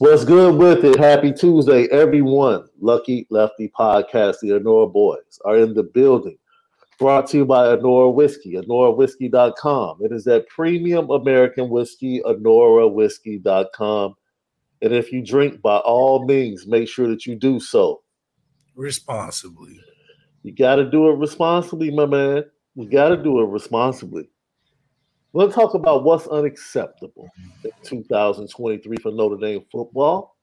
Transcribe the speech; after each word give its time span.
What's 0.00 0.24
good 0.24 0.56
with 0.56 0.82
it? 0.82 0.98
Happy 0.98 1.30
Tuesday, 1.30 1.86
everyone. 1.88 2.66
Lucky 2.80 3.26
Lefty 3.28 3.70
Podcast, 3.78 4.36
the 4.40 4.48
Anora 4.48 4.90
Boys 4.90 5.38
are 5.44 5.58
in 5.58 5.74
the 5.74 5.82
building. 5.82 6.38
Brought 6.98 7.26
to 7.26 7.36
you 7.36 7.44
by 7.44 7.66
Anora 7.66 8.14
Whiskey, 8.14 8.54
AnoraWhiskey.com. 8.54 9.98
It 10.00 10.10
is 10.10 10.24
that 10.24 10.48
premium 10.48 11.10
American 11.10 11.68
whiskey, 11.68 12.22
AnoraWhiskey.com. 12.22 14.14
And 14.80 14.94
if 14.94 15.12
you 15.12 15.22
drink, 15.22 15.60
by 15.60 15.76
all 15.76 16.24
means, 16.24 16.66
make 16.66 16.88
sure 16.88 17.06
that 17.08 17.26
you 17.26 17.34
do 17.36 17.60
so 17.60 18.00
responsibly. 18.74 19.78
You 20.44 20.54
got 20.54 20.76
to 20.76 20.90
do 20.90 21.10
it 21.10 21.18
responsibly, 21.18 21.90
my 21.90 22.06
man. 22.06 22.44
You 22.74 22.88
got 22.88 23.10
to 23.10 23.22
do 23.22 23.40
it 23.40 23.48
responsibly. 23.50 24.30
Let's 25.32 25.54
talk 25.54 25.74
about 25.74 26.02
what's 26.02 26.26
unacceptable 26.26 27.30
in 27.62 27.70
2023 27.84 28.96
for 28.96 29.12
Notre 29.12 29.36
Dame 29.36 29.64
football. 29.70 30.36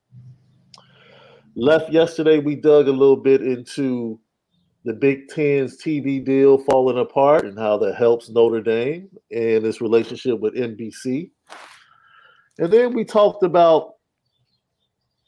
Left 1.56 1.92
yesterday, 1.92 2.40
we 2.40 2.56
dug 2.56 2.88
a 2.88 2.92
little 2.92 3.18
bit 3.18 3.42
into 3.42 4.18
the 4.86 4.94
Big 4.94 5.28
Ten's 5.28 5.76
TV 5.76 6.24
deal 6.24 6.60
falling 6.60 7.00
apart 7.00 7.46
and 7.46 7.60
how 7.60 7.78
that 7.80 7.96
helps 7.96 8.30
Notre 8.30 8.62
Dame 8.62 9.10
and 9.30 9.66
its 9.66 9.82
relationship 9.82 10.40
with 10.40 10.56
NBC. 10.56 11.32
And 12.58 12.72
then 12.72 12.94
we 12.94 13.04
talked 13.04 13.44
about 13.44 13.96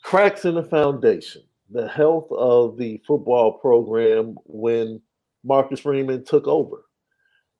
cracks 0.03 0.45
in 0.45 0.55
the 0.55 0.63
foundation, 0.63 1.43
the 1.70 1.89
health 1.89 2.31
of 2.31 2.77
the 2.77 3.02
football 3.05 3.58
program 3.58 4.37
when 4.45 5.02
Marcus 5.43 5.81
Freeman 5.81 6.23
took 6.23 6.47
over 6.47 6.86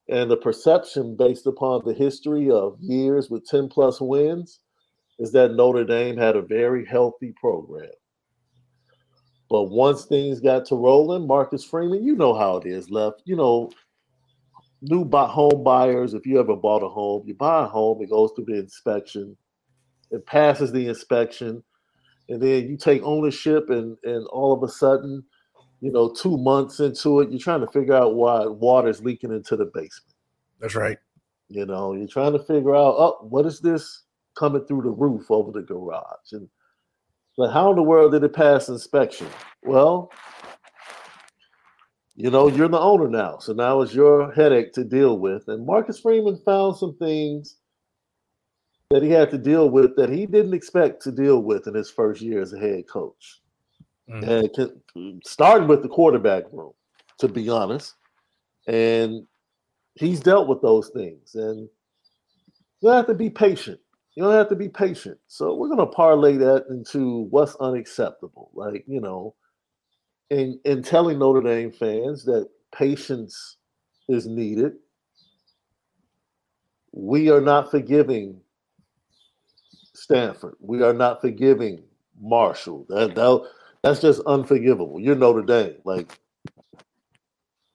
and 0.10 0.30
the 0.30 0.38
perception, 0.38 1.16
based 1.16 1.46
upon 1.46 1.84
the 1.86 1.94
history 1.94 2.50
of 2.50 2.78
years 2.80 3.30
with 3.30 3.46
10 3.46 3.70
plus 3.70 4.02
wins, 4.02 4.60
is 5.20 5.32
that 5.34 5.54
Notre 5.54 5.84
Dame 5.84 6.18
had 6.18 6.36
a 6.36 6.42
very 6.42 6.84
healthy 6.86 7.34
program. 7.40 7.92
But 9.50 9.66
once 9.66 10.06
things 10.06 10.40
got 10.40 10.66
to 10.66 10.76
rolling, 10.76 11.28
Marcus 11.28 11.64
Freeman, 11.64 12.04
you 12.04 12.16
know 12.16 12.34
how 12.34 12.58
it 12.58 12.66
is 12.66 12.90
left. 12.90 13.22
You 13.26 13.36
know, 13.36 13.70
new 14.82 15.08
home 15.12 15.64
buyers, 15.64 16.14
if 16.14 16.26
you 16.26 16.40
ever 16.40 16.56
bought 16.56 16.84
a 16.84 16.90
home, 16.90 17.24
you 17.26 17.36
buy 17.36 17.64
a 17.64 17.68
home, 17.68 18.02
it 18.02 18.10
goes 18.10 18.32
through 18.36 18.46
the 18.46 18.58
inspection, 18.58 19.38
it 20.10 20.26
passes 20.26 20.72
the 20.72 20.88
inspection, 20.88 21.64
and 22.30 22.42
then 22.42 22.68
you 22.68 22.78
take 22.78 23.04
ownership, 23.04 23.70
and, 23.70 23.98
and 24.04 24.26
all 24.28 24.54
of 24.54 24.64
a 24.64 24.72
sudden, 24.72 25.24
you 25.82 25.92
know, 25.92 26.10
two 26.10 26.38
months 26.38 26.80
into 26.80 27.22
it, 27.22 27.30
you're 27.30 27.40
trying 27.40 27.62
to 27.62 27.72
figure 27.72 27.94
out 27.94 28.16
why 28.16 28.46
water's 28.46 29.02
leaking 29.04 29.32
into 29.32 29.56
the 29.56 29.66
basement. 29.66 30.16
That's 30.60 30.76
right. 30.76 30.98
You 31.48 31.66
know, 31.66 31.94
you're 31.94 32.08
trying 32.08 32.34
to 32.34 32.40
figure 32.40 32.76
out, 32.76 32.96
oh, 32.98 33.18
what 33.22 33.46
is 33.46 33.60
this 33.60 34.04
coming 34.38 34.66
through 34.66 34.84
the 34.84 34.90
roof 34.90 35.32
over 35.32 35.52
the 35.52 35.62
garage? 35.62 36.34
And 36.34 36.50
but 37.38 37.52
how 37.52 37.70
in 37.70 37.78
the 37.78 37.84
world 37.84 38.12
did 38.12 38.24
it 38.24 38.34
pass 38.34 38.68
inspection? 38.68 39.28
Well, 39.64 40.12
you 42.16 42.30
know, 42.30 42.50
you're 42.50 42.68
the 42.68 42.78
owner 42.78 43.08
now. 43.08 43.38
So 43.38 43.54
now 43.54 43.80
it's 43.80 43.94
your 43.94 44.34
headache 44.34 44.74
to 44.74 44.84
deal 44.84 45.18
with. 45.18 45.48
And 45.48 45.66
Marcus 45.66 46.02
Freeman 46.02 46.36
found 46.44 46.76
some 46.76 46.98
things 46.98 47.56
that 48.90 49.04
he 49.04 49.10
had 49.10 49.32
to 49.32 49.38
deal 49.38 49.70
with 49.70 49.96
that 49.96 50.10
he 50.10 50.26
didn't 50.26 50.54
expect 50.54 51.02
to 51.04 51.14
deal 51.14 51.42
with 51.42 51.68
in 51.68 51.76
his 51.76 51.90
first 51.90 52.22
year 52.22 52.42
as 52.42 52.52
a 52.52 52.60
head 52.60 52.90
coach. 52.90 53.40
Mm-hmm. 54.10 54.98
And 54.98 55.22
starting 55.24 55.68
with 55.68 55.84
the 55.84 55.90
quarterback 55.90 56.46
room, 56.52 56.74
to 57.20 57.28
be 57.28 57.50
honest. 57.50 57.96
And 58.68 59.26
he's 59.96 60.20
dealt 60.20 60.48
with 60.48 60.62
those 60.62 60.90
things. 60.90 61.36
And 61.36 61.70
you 62.82 62.90
have 62.90 63.08
to 63.08 63.14
be 63.14 63.30
patient. 63.30 63.80
You 64.16 64.24
don't 64.24 64.34
have 64.34 64.50
to 64.50 64.56
be 64.56 64.70
patient. 64.70 65.18
So 65.28 65.54
we're 65.54 65.68
going 65.68 65.80
to 65.80 65.86
parlay 65.86 66.38
that 66.38 66.66
into 66.70 67.28
what's 67.30 67.56
unacceptable. 67.58 68.52
Like, 68.54 68.84
you 68.88 69.00
know, 69.00 69.36
in, 70.30 70.60
in 70.66 70.84
telling 70.84 71.20
Notre 71.20 71.42
Dame 71.42 71.72
fans 71.72 72.26
that 72.26 72.50
patience 72.76 73.58
is 74.08 74.26
needed. 74.28 74.74
We 76.92 77.30
are 77.30 77.42
not 77.42 77.72
forgiving 77.72 78.42
Stanford. 79.94 80.56
We 80.60 80.82
are 80.82 80.94
not 80.94 81.22
forgiving 81.22 81.84
Marshall. 82.20 82.86
That, 82.90 83.16
that 83.16 83.48
that's 83.84 84.02
just 84.02 84.22
unforgivable. 84.26 85.00
You're 85.00 85.16
Notre 85.16 85.42
Dame. 85.42 85.76
Like 85.86 86.20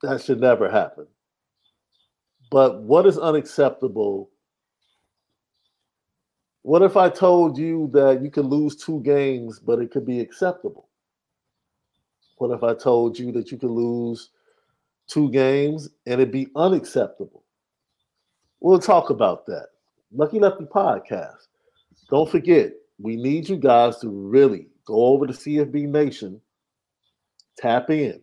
that 0.02 0.22
should 0.22 0.40
never 0.40 0.70
happen. 0.70 1.06
But 2.50 2.82
what 2.82 3.06
is 3.06 3.18
unacceptable? 3.18 4.30
What 6.62 6.82
if 6.82 6.96
I 6.96 7.08
told 7.08 7.58
you 7.58 7.90
that 7.92 8.22
you 8.22 8.30
could 8.30 8.46
lose 8.46 8.76
two 8.76 9.00
games, 9.02 9.58
but 9.58 9.80
it 9.80 9.90
could 9.90 10.06
be 10.06 10.20
acceptable? 10.20 10.88
What 12.38 12.50
if 12.50 12.62
I 12.62 12.74
told 12.74 13.18
you 13.18 13.32
that 13.32 13.50
you 13.50 13.58
could 13.58 13.70
lose 13.70 14.30
two 15.06 15.30
games 15.30 15.88
and 16.06 16.14
it'd 16.14 16.32
be 16.32 16.48
unacceptable? 16.56 17.44
We'll 18.60 18.78
talk 18.78 19.10
about 19.10 19.46
that. 19.46 19.68
Lucky 20.12 20.38
Lefty 20.38 20.64
Podcast. 20.64 21.48
Don't 22.08 22.30
forget, 22.30 22.72
we 22.98 23.16
need 23.16 23.48
you 23.48 23.56
guys 23.56 23.98
to 23.98 24.08
really 24.08 24.68
go 24.86 25.06
over 25.06 25.26
to 25.26 25.32
CFB 25.32 25.88
Nation, 25.88 26.40
tap 27.56 27.90
in. 27.90 28.20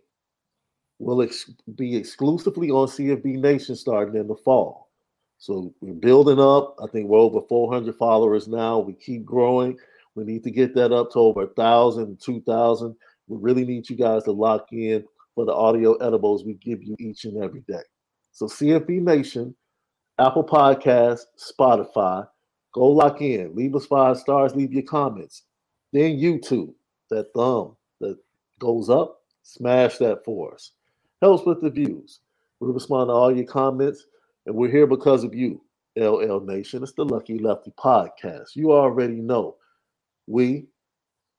We'll 1.00 1.24
ex- 1.24 1.50
be 1.76 1.96
exclusively 1.96 2.70
on 2.70 2.88
CFB 2.88 3.40
Nation 3.40 3.76
starting 3.76 4.16
in 4.16 4.28
the 4.28 4.36
fall. 4.36 4.90
So 5.40 5.74
we're 5.82 5.94
building 5.94 6.40
up. 6.40 6.76
I 6.82 6.86
think 6.92 7.10
we're 7.10 7.18
over 7.18 7.42
400 7.50 7.96
followers 7.96 8.48
now. 8.48 8.78
We 8.78 8.94
keep 8.94 9.26
growing. 9.26 9.78
We 10.14 10.24
need 10.24 10.44
to 10.44 10.52
get 10.52 10.76
that 10.76 10.92
up 10.92 11.12
to 11.14 11.20
over 11.20 11.46
1,000, 11.46 12.20
2,000. 12.22 12.96
We 13.28 13.38
really 13.40 13.66
need 13.66 13.90
you 13.90 13.96
guys 13.96 14.24
to 14.26 14.32
lock 14.32 14.68
in 14.72 15.04
for 15.34 15.46
the 15.46 15.54
audio 15.54 15.96
edibles 15.96 16.44
we 16.44 16.54
give 16.56 16.84
you 16.84 16.96
each 17.00 17.26
and 17.26 17.42
every 17.44 17.62
day. 17.62 17.82
So 18.32 18.46
CFB 18.46 19.02
Nation, 19.02 19.56
Apple 20.20 20.44
Podcasts, 20.44 21.26
Spotify, 21.40 22.28
go 22.74 22.88
lock 22.88 23.22
in. 23.22 23.56
Leave 23.56 23.76
us 23.76 23.86
five 23.86 24.18
stars. 24.18 24.56
Leave 24.56 24.74
your 24.74 24.84
comments. 24.84 25.44
Then 25.94 26.18
YouTube, 26.18 26.74
that 27.10 27.34
thumb 27.34 27.76
that 28.00 28.18
goes 28.60 28.90
up, 28.90 29.22
smash 29.44 29.98
that 29.98 30.24
for 30.24 30.54
us. 30.54 30.72
Helps 31.22 31.46
with 31.46 31.62
the 31.62 31.70
views. 31.70 32.20
We 32.60 32.72
respond 32.72 33.10
to 33.10 33.14
all 33.14 33.36
your 33.36 33.46
comments, 33.46 34.06
and 34.46 34.56
we're 34.56 34.72
here 34.72 34.88
because 34.88 35.24
of 35.24 35.36
you, 35.36 35.62
LL 35.98 36.40
Nation. 36.40 36.84
It's 36.84 36.94
the 36.94 37.04
Lucky 37.04 37.38
Lefty 37.38 37.72
Podcast. 37.72 38.56
You 38.56 38.72
already 38.72 39.16
know 39.16 39.56
we 40.28 40.68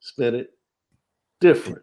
spin 0.01 0.35
it 0.35 0.51
different. 1.41 1.83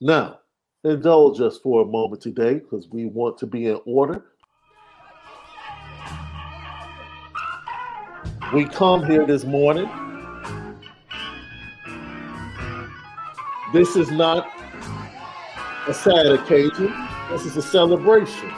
Now, 0.00 0.40
indulge 0.84 1.40
us 1.40 1.56
for 1.56 1.80
a 1.80 1.86
moment 1.86 2.20
today 2.20 2.54
because 2.54 2.86
we 2.90 3.06
want 3.06 3.38
to 3.38 3.46
be 3.46 3.66
in 3.66 3.80
order. 3.86 4.24
We 8.52 8.66
come 8.66 9.06
here 9.06 9.26
this 9.26 9.44
morning. 9.44 9.88
This 13.72 13.96
is 13.96 14.10
not 14.10 14.46
a 15.88 15.94
sad 15.94 16.26
occasion, 16.26 16.94
this 17.30 17.46
is 17.46 17.56
a 17.56 17.62
celebration. 17.62 18.52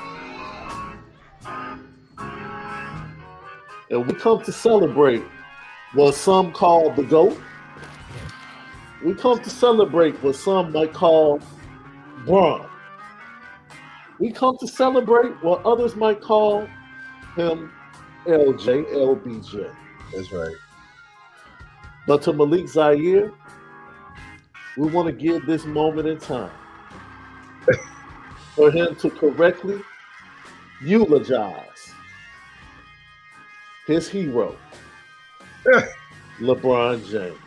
And 3.91 4.07
we 4.07 4.15
come 4.15 4.43
to 4.43 4.53
celebrate 4.53 5.23
what 5.95 6.15
some 6.15 6.53
call 6.53 6.91
the 6.91 7.05
GOAT. 7.05 7.39
We 9.05 9.15
come 9.15 9.39
to 9.41 9.51
celebrate 9.51 10.21
what 10.23 10.35
some 10.35 10.73
might 10.73 10.93
call 10.93 11.41
Bron. 12.27 12.69
We 14.19 14.33
come 14.33 14.57
to 14.59 14.67
celebrate 14.67 15.33
what 15.43 15.65
others 15.65 15.95
might 15.95 16.21
call 16.21 16.67
him 17.37 17.73
LJ, 18.27 18.93
LBJ. 18.93 19.73
That's 20.13 20.33
right. 20.33 20.57
But 22.07 22.23
to 22.23 22.33
Malik 22.33 22.69
Zaire, 22.69 23.33
we 24.77 24.89
want 24.89 25.07
to 25.07 25.13
give 25.13 25.47
this 25.47 25.65
moment 25.65 26.09
in 26.09 26.19
time 26.19 26.51
for 28.57 28.71
him 28.73 28.97
to 28.97 29.11
correctly 29.11 29.81
eulogize 30.83 31.93
his 33.87 34.09
hero, 34.09 34.57
LeBron 36.41 37.09
James. 37.09 37.39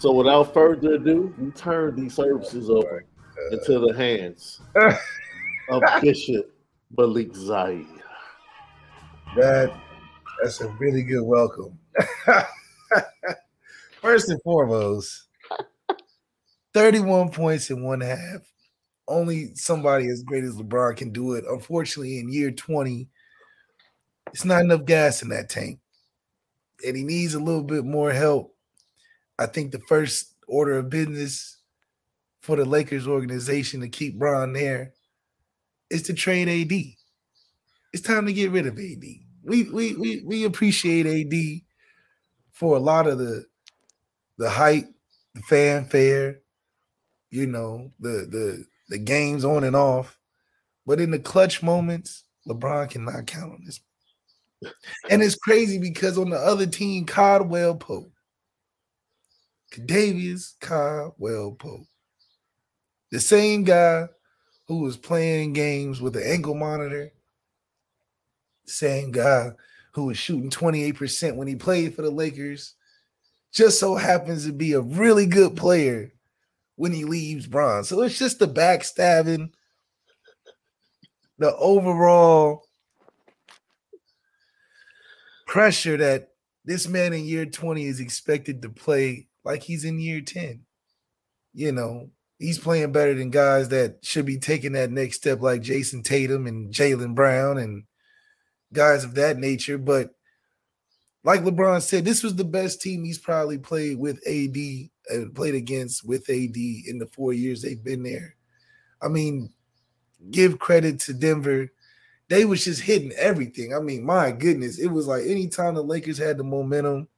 So 0.00 0.12
without 0.12 0.54
further 0.54 0.94
ado, 0.94 1.34
we 1.36 1.50
turn 1.50 1.94
these 1.94 2.14
services 2.14 2.70
oh 2.70 2.78
over 2.78 3.04
into 3.52 3.78
the 3.80 3.92
hands 3.94 4.62
of 5.68 5.82
Bishop 6.00 6.50
Malik 6.96 7.36
Zaire. 7.36 7.84
That 9.36 9.70
that's 10.42 10.62
a 10.62 10.68
really 10.78 11.02
good 11.02 11.22
welcome. 11.22 11.78
First 14.00 14.30
and 14.30 14.40
foremost, 14.40 15.24
31 16.72 17.28
points 17.28 17.68
in 17.68 17.84
one 17.84 18.00
half. 18.00 18.40
Only 19.06 19.54
somebody 19.54 20.08
as 20.08 20.22
great 20.22 20.44
as 20.44 20.56
LeBron 20.56 20.96
can 20.96 21.12
do 21.12 21.34
it. 21.34 21.44
Unfortunately, 21.46 22.20
in 22.20 22.32
year 22.32 22.50
20, 22.50 23.06
it's 24.28 24.46
not 24.46 24.62
enough 24.62 24.86
gas 24.86 25.20
in 25.20 25.28
that 25.28 25.50
tank. 25.50 25.78
And 26.86 26.96
he 26.96 27.04
needs 27.04 27.34
a 27.34 27.38
little 27.38 27.64
bit 27.64 27.84
more 27.84 28.12
help. 28.12 28.56
I 29.40 29.46
think 29.46 29.72
the 29.72 29.80
first 29.88 30.34
order 30.46 30.76
of 30.78 30.90
business 30.90 31.56
for 32.42 32.56
the 32.56 32.64
Lakers 32.66 33.08
organization 33.08 33.80
to 33.80 33.88
keep 33.88 34.18
Bron 34.18 34.52
there 34.52 34.92
is 35.88 36.02
to 36.02 36.14
trade 36.14 36.48
AD. 36.48 36.78
It's 37.94 38.02
time 38.02 38.26
to 38.26 38.32
get 38.34 38.50
rid 38.50 38.66
of 38.66 38.78
AD. 38.78 39.02
We 39.42 39.62
we 39.64 39.94
we 39.96 40.22
we 40.26 40.44
appreciate 40.44 41.06
AD 41.06 41.62
for 42.52 42.76
a 42.76 42.80
lot 42.80 43.06
of 43.06 43.18
the 43.18 43.46
the 44.36 44.50
hype, 44.50 44.88
the 45.34 45.40
fanfare, 45.40 46.40
you 47.30 47.46
know, 47.46 47.92
the 47.98 48.28
the 48.30 48.64
the 48.90 48.98
games 48.98 49.42
on 49.44 49.64
and 49.64 49.74
off. 49.74 50.18
But 50.86 51.00
in 51.00 51.10
the 51.10 51.18
clutch 51.18 51.62
moments, 51.62 52.24
LeBron 52.46 52.90
cannot 52.90 53.26
count 53.26 53.54
on 53.54 53.62
this. 53.64 53.80
And 55.08 55.22
it's 55.22 55.36
crazy 55.36 55.78
because 55.78 56.18
on 56.18 56.28
the 56.28 56.38
other 56.38 56.66
team, 56.66 57.06
Caldwell 57.06 57.76
Pope, 57.76 58.12
Kentavious 59.70 60.54
Caldwell 60.60 61.52
Pope, 61.52 61.86
the 63.10 63.20
same 63.20 63.64
guy 63.64 64.08
who 64.66 64.80
was 64.80 64.96
playing 64.96 65.52
games 65.52 66.00
with 66.00 66.12
the 66.12 66.28
ankle 66.28 66.54
monitor, 66.54 67.12
same 68.66 69.10
guy 69.10 69.52
who 69.92 70.04
was 70.06 70.16
shooting 70.16 70.50
28% 70.50 71.36
when 71.36 71.48
he 71.48 71.56
played 71.56 71.94
for 71.94 72.02
the 72.02 72.10
Lakers, 72.10 72.74
just 73.52 73.80
so 73.80 73.96
happens 73.96 74.46
to 74.46 74.52
be 74.52 74.74
a 74.74 74.80
really 74.80 75.26
good 75.26 75.56
player 75.56 76.12
when 76.76 76.92
he 76.92 77.04
leaves 77.04 77.46
Bron. 77.46 77.84
So 77.84 78.00
it's 78.02 78.18
just 78.18 78.38
the 78.38 78.46
backstabbing, 78.46 79.50
the 81.38 81.54
overall 81.56 82.64
pressure 85.46 85.96
that 85.96 86.28
this 86.64 86.86
man 86.86 87.12
in 87.12 87.24
year 87.24 87.44
20 87.44 87.84
is 87.84 87.98
expected 87.98 88.62
to 88.62 88.68
play 88.68 89.26
like 89.44 89.62
he's 89.62 89.84
in 89.84 89.98
year 89.98 90.20
10. 90.20 90.60
You 91.52 91.72
know, 91.72 92.10
he's 92.38 92.58
playing 92.58 92.92
better 92.92 93.14
than 93.14 93.30
guys 93.30 93.68
that 93.70 94.04
should 94.04 94.26
be 94.26 94.38
taking 94.38 94.72
that 94.72 94.90
next 94.90 95.16
step, 95.16 95.40
like 95.40 95.62
Jayson 95.62 96.02
Tatum 96.02 96.46
and 96.46 96.72
Jaylen 96.72 97.14
Brown 97.14 97.58
and 97.58 97.84
guys 98.72 99.04
of 99.04 99.14
that 99.16 99.36
nature. 99.36 99.78
But 99.78 100.14
like 101.22 101.42
LeBron 101.42 101.82
said, 101.82 102.04
this 102.04 102.22
was 102.22 102.36
the 102.36 102.44
best 102.44 102.80
team 102.80 103.04
he's 103.04 103.18
probably 103.18 103.58
played 103.58 103.98
with 103.98 104.16
AD 104.26 104.56
and 105.08 105.34
played 105.34 105.54
against 105.54 106.06
with 106.06 106.28
AD 106.30 106.56
in 106.56 106.98
the 106.98 107.08
four 107.12 107.32
years 107.32 107.62
they've 107.62 107.82
been 107.82 108.02
there. 108.02 108.36
I 109.02 109.08
mean, 109.08 109.52
give 110.30 110.58
credit 110.58 111.00
to 111.00 111.12
Denver. 111.12 111.72
They 112.28 112.44
was 112.44 112.64
just 112.64 112.82
hitting 112.82 113.12
everything. 113.12 113.74
I 113.74 113.80
mean, 113.80 114.04
my 114.04 114.30
goodness, 114.30 114.78
it 114.78 114.88
was 114.88 115.06
like 115.06 115.24
anytime 115.24 115.74
the 115.74 115.82
Lakers 115.82 116.18
had 116.18 116.38
the 116.38 116.44
momentum, 116.44 117.08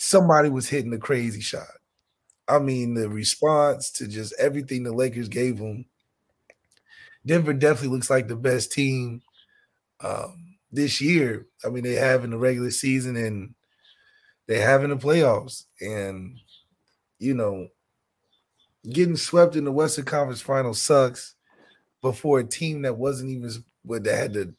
somebody 0.00 0.48
was 0.48 0.66
hitting 0.66 0.90
the 0.90 0.98
crazy 0.98 1.42
shot. 1.42 1.68
I 2.48 2.58
mean, 2.58 2.94
the 2.94 3.08
response 3.08 3.90
to 3.92 4.08
just 4.08 4.32
everything 4.38 4.82
the 4.82 4.94
Lakers 4.94 5.28
gave 5.28 5.58
them. 5.58 5.84
Denver 7.26 7.52
definitely 7.52 7.94
looks 7.96 8.08
like 8.08 8.26
the 8.26 8.34
best 8.34 8.72
team 8.72 9.20
um, 10.02 10.56
this 10.72 11.02
year. 11.02 11.46
I 11.66 11.68
mean, 11.68 11.84
they 11.84 11.96
have 11.96 12.24
in 12.24 12.30
the 12.30 12.38
regular 12.38 12.70
season 12.70 13.14
and 13.14 13.54
they 14.46 14.58
have 14.58 14.82
in 14.84 14.90
the 14.90 14.96
playoffs. 14.96 15.66
And, 15.82 16.40
you 17.18 17.34
know, 17.34 17.68
getting 18.90 19.16
swept 19.16 19.54
in 19.54 19.64
the 19.64 19.72
Western 19.72 20.06
Conference 20.06 20.40
final 20.40 20.72
sucks 20.72 21.34
before 22.00 22.40
a 22.40 22.44
team 22.44 22.82
that 22.82 22.96
wasn't 22.96 23.30
even 23.30 23.50
what 23.82 24.04
that 24.04 24.16
had 24.16 24.32
to 24.32 24.54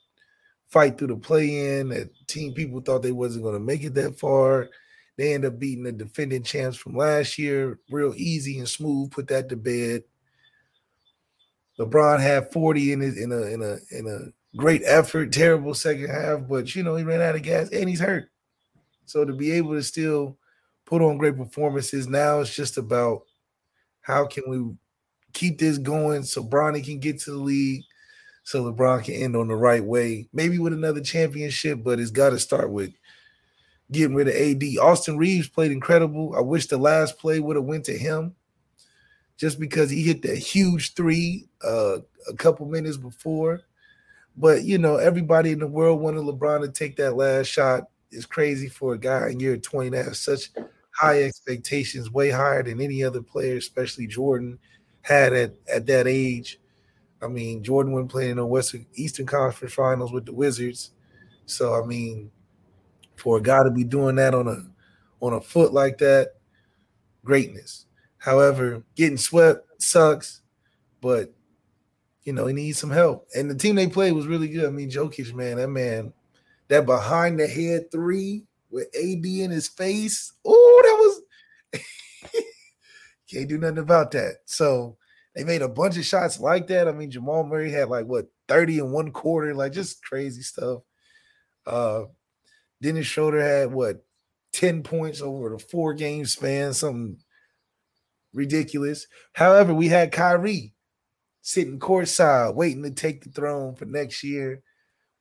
fight 0.70 1.00
through 1.00 1.08
the 1.08 1.16
play 1.16 1.80
in, 1.80 1.90
that 1.90 2.12
team 2.28 2.54
people 2.54 2.80
thought 2.80 3.02
they 3.02 3.12
wasn't 3.12 3.44
going 3.44 3.56
to 3.56 3.60
make 3.60 3.84
it 3.84 3.96
that 3.96 4.20
far. 4.20 4.70
They 5.22 5.36
end 5.36 5.46
up 5.46 5.60
beating 5.60 5.84
the 5.84 5.92
defending 5.92 6.42
champs 6.42 6.78
from 6.78 6.98
last 6.98 7.38
year, 7.38 7.78
real 7.92 8.12
easy 8.18 8.58
and 8.58 8.68
smooth. 8.68 9.12
Put 9.12 9.28
that 9.28 9.50
to 9.50 9.56
bed. 9.56 10.02
LeBron 11.80 12.20
had 12.20 12.52
40 12.52 12.94
in 12.94 13.02
his, 13.02 13.22
in 13.22 13.32
a 13.32 13.42
in 13.42 13.62
a 13.62 13.78
in 13.92 14.08
a 14.08 14.58
great 14.58 14.82
effort, 14.84 15.32
terrible 15.32 15.76
second 15.76 16.10
half, 16.10 16.48
but 16.50 16.74
you 16.74 16.82
know 16.82 16.96
he 16.96 17.04
ran 17.04 17.22
out 17.22 17.36
of 17.36 17.44
gas 17.44 17.70
and 17.70 17.88
he's 17.88 18.00
hurt. 18.00 18.32
So 19.06 19.24
to 19.24 19.32
be 19.32 19.52
able 19.52 19.74
to 19.74 19.84
still 19.84 20.40
put 20.86 21.04
on 21.04 21.20
great 21.20 21.38
performances 21.38 22.08
now, 22.08 22.40
it's 22.40 22.56
just 22.56 22.80
about 22.80 23.22
how 24.02 24.26
can 24.26 24.46
we 24.48 24.76
keep 25.34 25.60
this 25.60 25.78
going 25.78 26.24
so 26.24 26.44
Bronny 26.44 26.84
can 26.84 26.98
get 26.98 27.20
to 27.20 27.30
the 27.30 27.38
league, 27.38 27.84
so 28.44 28.64
LeBron 28.64 29.04
can 29.04 29.14
end 29.14 29.36
on 29.36 29.50
the 29.50 29.56
right 29.56 29.84
way, 29.84 30.30
maybe 30.34 30.58
with 30.58 30.74
another 30.74 31.02
championship, 31.02 31.84
but 31.84 32.00
it's 32.00 32.10
got 32.10 32.32
to 32.32 32.40
start 32.40 32.72
with 32.72 32.92
getting 33.92 34.16
rid 34.16 34.28
of 34.28 34.36
AD. 34.36 34.64
Austin 34.80 35.18
Reaves 35.18 35.48
played 35.48 35.72
incredible. 35.72 36.34
I 36.36 36.42
wish 36.42 36.68
the 36.68 36.78
last 36.78 37.20
play 37.20 37.40
would 37.40 37.56
have 37.56 37.66
went 37.66 37.86
to 37.86 37.98
him 37.98 38.36
just 39.38 39.60
because 39.60 39.90
he 39.90 40.04
hit 40.04 40.22
that 40.22 40.38
huge 40.38 40.94
three 40.94 41.48
uh, 41.64 41.98
a 42.28 42.34
couple 42.36 42.66
minutes 42.68 42.98
before. 42.98 43.62
But 44.38 44.64
you 44.64 44.78
know, 44.78 44.96
everybody 44.96 45.52
in 45.52 45.60
the 45.60 45.68
world 45.68 46.00
wanted 46.00 46.24
LeBron 46.24 46.62
to 46.62 46.72
take 46.72 46.96
that 46.98 47.16
last 47.16 47.48
shot. 47.48 47.90
It's 48.12 48.26
crazy 48.26 48.70
for 48.70 48.94
a 48.94 48.98
guy 48.98 49.30
in 49.30 49.40
year 49.40 49.58
20 49.58 49.92
to 49.92 50.04
have 50.04 50.18
such 50.18 50.52
high 50.92 51.24
expectations, 51.24 52.12
way 52.12 52.30
higher 52.30 52.64
than 52.64 52.82
any 52.82 53.04
other 53.04 53.22
player, 53.22 53.58
especially 53.58 54.08
Jordan 54.08 54.60
had 55.02 55.34
at, 55.34 55.56
at 55.74 55.86
that 55.88 56.08
age. 56.08 56.60
I 57.22 57.28
mean, 57.28 57.64
Jordan 57.64 57.94
went 57.94 58.10
playing 58.10 58.32
in 58.32 58.38
the 58.38 58.46
Western 58.46 58.86
Eastern 58.96 59.26
Conference 59.26 59.74
Finals 59.74 60.12
with 60.12 60.26
the 60.26 60.34
Wizards. 60.34 60.92
So 61.46 61.82
I 61.82 61.86
mean, 61.86 62.32
for 63.22 63.38
a 63.38 63.42
guy 63.42 63.64
to 63.64 63.70
be 63.70 63.84
doing 63.84 64.16
that 64.16 64.34
on 64.34 64.48
a 64.48 64.64
on 65.24 65.34
a 65.34 65.42
foot 65.42 65.74
like 65.74 66.00
that, 66.00 66.32
greatness. 67.24 67.86
However, 68.18 68.84
getting 68.96 69.18
swept 69.18 69.68
sucks, 69.80 70.42
but 71.02 71.32
you 72.24 72.34
know, 72.34 72.48
he 72.48 72.54
needs 72.54 72.80
some 72.80 72.90
help. 72.90 73.28
And 73.36 73.50
the 73.50 73.56
team 73.56 73.76
they 73.76 73.88
played 73.88 74.14
was 74.14 74.26
really 74.26 74.48
good. 74.48 74.66
I 74.66 74.70
mean, 74.72 74.90
Jokic, 74.90 75.34
man, 75.34 75.58
that 75.58 75.68
man, 75.68 76.14
that 76.68 76.88
behind 76.88 77.40
the 77.40 77.48
head 77.48 77.92
three 77.92 78.44
with 78.72 78.88
AD 78.96 79.26
in 79.26 79.52
his 79.52 79.68
face. 79.68 80.34
Oh, 80.44 80.82
that 80.84 81.82
was 81.84 81.84
can't 83.32 83.48
do 83.48 83.60
nothing 83.60 83.78
about 83.78 84.10
that. 84.12 84.38
So 84.46 84.98
they 85.36 85.44
made 85.44 85.62
a 85.62 85.70
bunch 85.70 85.96
of 85.98 86.06
shots 86.06 86.40
like 86.40 86.66
that. 86.68 86.88
I 86.88 86.92
mean, 86.92 87.12
Jamal 87.12 87.44
Murray 87.44 87.72
had 87.72 87.90
like 87.90 88.08
what 88.08 88.28
30 88.48 88.80
in 88.80 88.92
one 88.92 89.12
quarter, 89.12 89.54
like 89.54 89.74
just 89.74 90.04
crazy 90.04 90.42
stuff. 90.42 90.82
Uh 91.68 92.06
Dennis 92.82 93.06
Schroeder 93.06 93.42
had 93.42 93.72
what 93.72 94.04
10 94.54 94.84
points 94.84 95.22
over 95.22 95.50
the 95.50 95.60
four 95.60 95.94
game 95.94 96.26
span, 96.26 96.74
something 96.74 97.18
ridiculous. 98.34 99.08
However, 99.34 99.74
we 99.74 99.88
had 99.88 100.12
Kyrie 100.12 100.74
sitting 101.42 101.80
courtside 101.80 102.56
waiting 102.56 102.84
to 102.84 102.92
take 102.92 103.24
the 103.24 103.30
throne 103.30 103.76
for 103.76 103.86
next 103.86 104.24
year. 104.24 104.62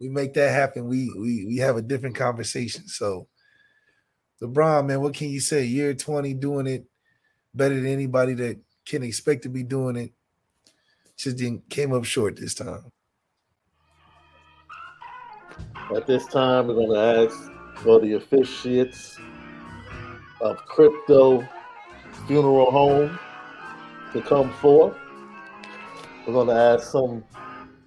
We 0.01 0.09
make 0.09 0.35
that 0.35 0.53
happen. 0.53 0.89
We 0.89 1.13
we 1.19 1.45
we 1.47 1.57
have 1.59 1.77
a 1.77 1.83
different 1.83 2.17
conversation. 2.17 2.89
So 2.89 3.29
LeBron, 4.43 4.87
man, 4.87 5.01
what 5.01 5.15
can 5.15 5.29
you 5.29 5.41
say? 5.41 5.65
Year 5.65 5.93
20 5.95 6.35
doing 6.35 6.67
it 6.67 6.87
better 7.55 7.75
than 7.75 7.87
anybody 7.87 8.35
that 8.35 8.59
can 8.87 9.03
expect 9.03 9.43
to 9.43 9.49
be 9.51 9.63
doing 9.63 9.97
it. 9.97 10.13
Just 11.17 11.37
didn't 11.37 11.69
came 11.69 11.93
up 11.93 12.05
short 12.05 12.37
this 12.37 12.55
time. 12.55 12.91
At 15.95 16.07
this 16.07 16.25
time, 16.27 16.69
we're 16.69 16.75
going 16.75 16.91
to 16.91 17.25
ask 17.25 17.51
for 17.83 17.99
the 17.99 18.13
officiates 18.13 19.19
of 20.41 20.57
Crypto 20.67 21.45
Funeral 22.29 22.71
Home 22.71 23.19
to 24.13 24.23
come 24.23 24.53
forth. 24.55 24.97
We're 26.27 26.35
going 26.35 26.47
to 26.47 26.55
ask 26.55 26.93
some, 26.93 27.25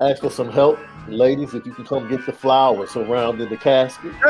ask 0.01 0.21
for 0.21 0.29
some 0.29 0.51
help, 0.51 0.79
ladies. 1.07 1.53
If 1.53 1.65
you 1.65 1.71
can 1.71 1.85
come 1.85 2.09
get 2.09 2.25
the 2.25 2.33
flowers 2.33 2.89
surrounding 2.89 3.47
the 3.47 3.55
casket. 3.55 4.11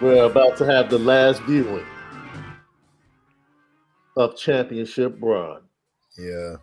We're 0.00 0.24
about 0.24 0.56
to 0.58 0.64
have 0.64 0.90
the 0.90 0.98
last 0.98 1.42
viewing 1.42 1.86
of 4.16 4.36
Championship 4.36 5.18
Bron. 5.18 5.62
Yeah. 6.16 6.56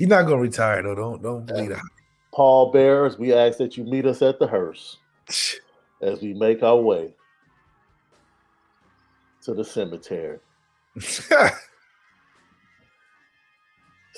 He's 0.00 0.08
not 0.08 0.22
gonna 0.22 0.38
retire 0.38 0.82
though. 0.82 0.94
Don't 0.94 1.22
don't 1.22 1.44
believe 1.44 1.68
that. 1.68 1.82
Paul 2.32 2.72
Bearers, 2.72 3.18
we 3.18 3.34
ask 3.34 3.58
that 3.58 3.76
you 3.76 3.84
meet 3.84 4.06
us 4.06 4.22
at 4.22 4.38
the 4.38 4.46
hearse 4.46 4.96
as 6.02 6.22
we 6.22 6.32
make 6.32 6.62
our 6.62 6.78
way 6.78 7.12
to 9.42 9.52
the 9.52 9.62
cemetery. 9.62 10.38
it's 10.96 11.28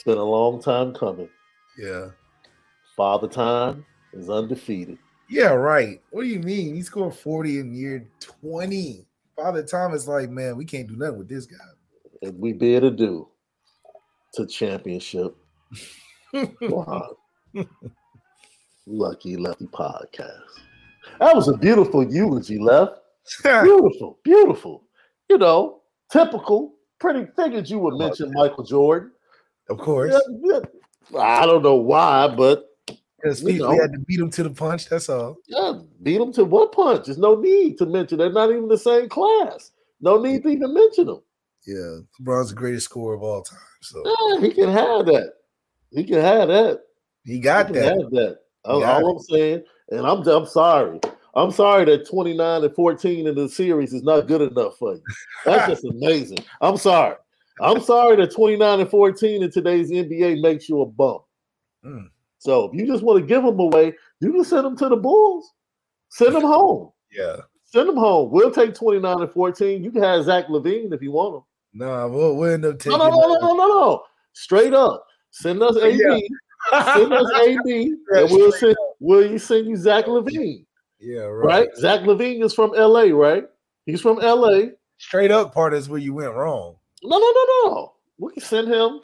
been 0.07 0.19
a 0.19 0.23
long 0.23 0.62
time 0.62 0.95
coming. 0.95 1.29
Yeah. 1.77 2.11
Father 2.97 3.27
Time 3.27 3.85
is 4.12 4.31
undefeated. 4.31 4.99
Yeah, 5.29 5.51
right. 5.51 6.01
What 6.11 6.23
do 6.23 6.29
you 6.29 6.39
mean? 6.39 6.77
He 6.77 6.83
scored 6.83 7.17
40 7.17 7.59
in 7.59 7.75
year 7.75 8.07
20. 8.21 9.05
Father 9.35 9.65
Time 9.65 9.95
is 9.95 10.07
like, 10.07 10.31
man, 10.31 10.57
we 10.57 10.65
can't 10.65 10.87
do 10.87 10.95
nothing 10.95 11.19
with 11.19 11.29
this 11.29 11.47
guy. 11.47 11.57
And 12.23 12.39
we 12.39 12.53
bid 12.53 12.85
adieu 12.85 13.27
to 14.35 14.47
championship. 14.47 15.37
Wow. 16.62 17.17
Lucky 18.87 19.37
Lefty 19.37 19.67
podcast. 19.67 20.61
That 21.19 21.35
was 21.35 21.49
a 21.49 21.57
beautiful 21.57 22.05
eulogy, 22.05 22.59
left. 22.59 22.99
beautiful, 23.43 24.19
beautiful. 24.25 24.85
You 25.29 25.38
know, 25.38 25.83
typical. 26.11 26.75
Pretty 26.99 27.26
figured 27.37 27.69
you 27.69 27.81
would 27.81 27.95
mention 27.95 28.33
Michael 28.33 28.64
Jordan. 28.64 29.11
Of 29.69 29.79
course. 29.79 30.14
Yeah, 30.45 30.61
yeah. 31.11 31.19
I 31.21 31.47
don't 31.47 31.62
know 31.62 31.75
why, 31.75 32.29
but 32.29 32.69
because 33.23 33.43
we, 33.43 33.55
had 33.55 33.93
to 33.93 33.99
beat 34.07 34.21
him 34.21 34.31
to 34.31 34.43
the 34.45 34.50
punch. 34.50 34.88
That's 34.88 35.09
all. 35.09 35.37
Yeah, 35.47 35.81
beat 36.02 36.21
him 36.21 36.33
to 36.35 36.45
what 36.45 36.73
punch? 36.73 37.07
There's 37.07 37.19
no 37.19 37.35
need 37.35 37.79
to 37.79 37.87
mention. 37.87 38.19
They're 38.19 38.33
not 38.33 38.50
even 38.50 38.69
the 38.69 38.79
same 38.79 39.09
class. 39.09 39.73
No 40.00 40.21
need 40.21 40.43
to 40.43 40.49
even 40.49 40.75
mention 40.75 41.07
them. 41.07 41.23
Yeah, 41.67 41.99
LeBron's 42.21 42.50
the 42.50 42.57
greatest 42.57 42.87
scorer 42.87 43.14
of 43.14 43.23
all 43.23 43.43
time. 43.43 43.59
So 43.81 44.02
yeah, 44.05 44.41
he 44.41 44.52
can 44.52 44.69
have 44.69 45.07
that. 45.07 45.33
He 45.93 46.05
can 46.05 46.21
have 46.21 46.49
that. 46.49 46.81
He 47.25 47.39
got 47.39 47.69
he 47.69 47.75
that. 47.75 47.85
Have 47.85 48.11
that. 48.11 48.39
All, 48.65 48.85
all 48.85 49.17
I'm 49.17 49.19
saying, 49.19 49.63
and 49.91 50.07
I'm 50.07 50.27
I'm 50.27 50.47
sorry. 50.47 51.01
I'm 51.35 51.51
sorry 51.51 51.87
that 51.87 52.09
29 52.09 52.65
and 52.65 52.75
14 52.75 53.27
in 53.27 53.35
the 53.35 53.49
series 53.49 53.93
is 53.93 54.03
not 54.03 54.27
good 54.27 54.43
enough 54.43 54.77
for 54.77 54.95
you. 54.95 55.03
That's 55.45 55.69
just 55.69 55.85
amazing. 55.91 56.39
I'm 56.61 56.77
sorry. 56.77 57.17
I'm 57.61 57.81
sorry 57.81 58.17
that 58.17 58.35
29 58.35 58.81
and 58.81 58.91
14 58.91 59.43
in 59.43 59.51
today's 59.51 59.91
NBA 59.91 60.41
makes 60.43 60.69
you 60.69 60.83
a 60.83 60.87
bum. 60.87 61.21
Mm. 61.85 62.09
So 62.39 62.65
if 62.65 62.75
you 62.75 62.87
just 62.87 63.03
want 63.03 63.21
to 63.21 63.27
give 63.27 63.43
them 63.43 63.59
away, 63.59 63.95
you 64.21 64.33
can 64.33 64.45
send 64.45 64.67
them 64.67 64.77
to 64.79 64.89
the 64.89 64.97
Bulls. 64.97 65.53
Send 66.11 66.35
them 66.35 66.43
home. 66.43 66.91
Yeah. 67.11 67.37
Send 67.65 67.89
them 67.89 67.97
home. 67.97 68.31
We'll 68.31 68.51
take 68.51 68.75
29 68.75 69.21
and 69.21 69.31
14. 69.31 69.83
You 69.83 69.91
can 69.91 70.03
have 70.03 70.25
Zach 70.25 70.49
LaVine 70.49 70.93
if 70.93 71.01
you 71.01 71.13
want 71.13 71.35
them. 71.35 71.43
No, 71.73 72.09
we'll, 72.09 72.37
we'll 72.37 72.53
end 72.53 72.65
up 72.67 72.79
taking. 72.79 72.99
No, 72.99 73.09
no, 73.09 73.17
no, 73.17 73.39
no, 73.41 73.55
no, 73.55 73.67
no. 73.69 74.05
Straight 74.35 74.75
up. 74.75 75.07
Send 75.33 75.62
us 75.62 75.77
AD. 75.77 75.95
Yeah. 75.99 76.95
send 76.95 77.12
us 77.12 77.31
AD, 77.35 77.67
and 77.67 78.31
we'll 78.31 78.53
send. 78.53 78.77
Will 79.01 79.29
you 79.29 79.39
send 79.39 79.67
you 79.67 79.77
Zach 79.77 80.05
LaVine? 80.05 80.65
Yeah, 81.01 81.23
right. 81.23 81.67
right. 81.67 81.69
Zach 81.77 82.01
LaVine 82.03 82.45
is 82.45 82.55
from 82.55 82.71
LA, 82.71 83.07
right? 83.11 83.45
He's 83.87 84.01
from 84.01 84.19
LA. 84.19 84.67
Straight 84.99 85.33
up 85.33 85.53
part 85.53 85.75
is 85.75 85.89
where 85.89 85.99
you 85.99 86.15
went 86.15 86.35
wrong. 86.35 86.77
No, 87.03 87.19
no, 87.19 87.33
no, 87.33 87.45
no. 87.71 87.93
We 88.19 88.33
can 88.35 88.43
send 88.43 88.69
him 88.69 89.01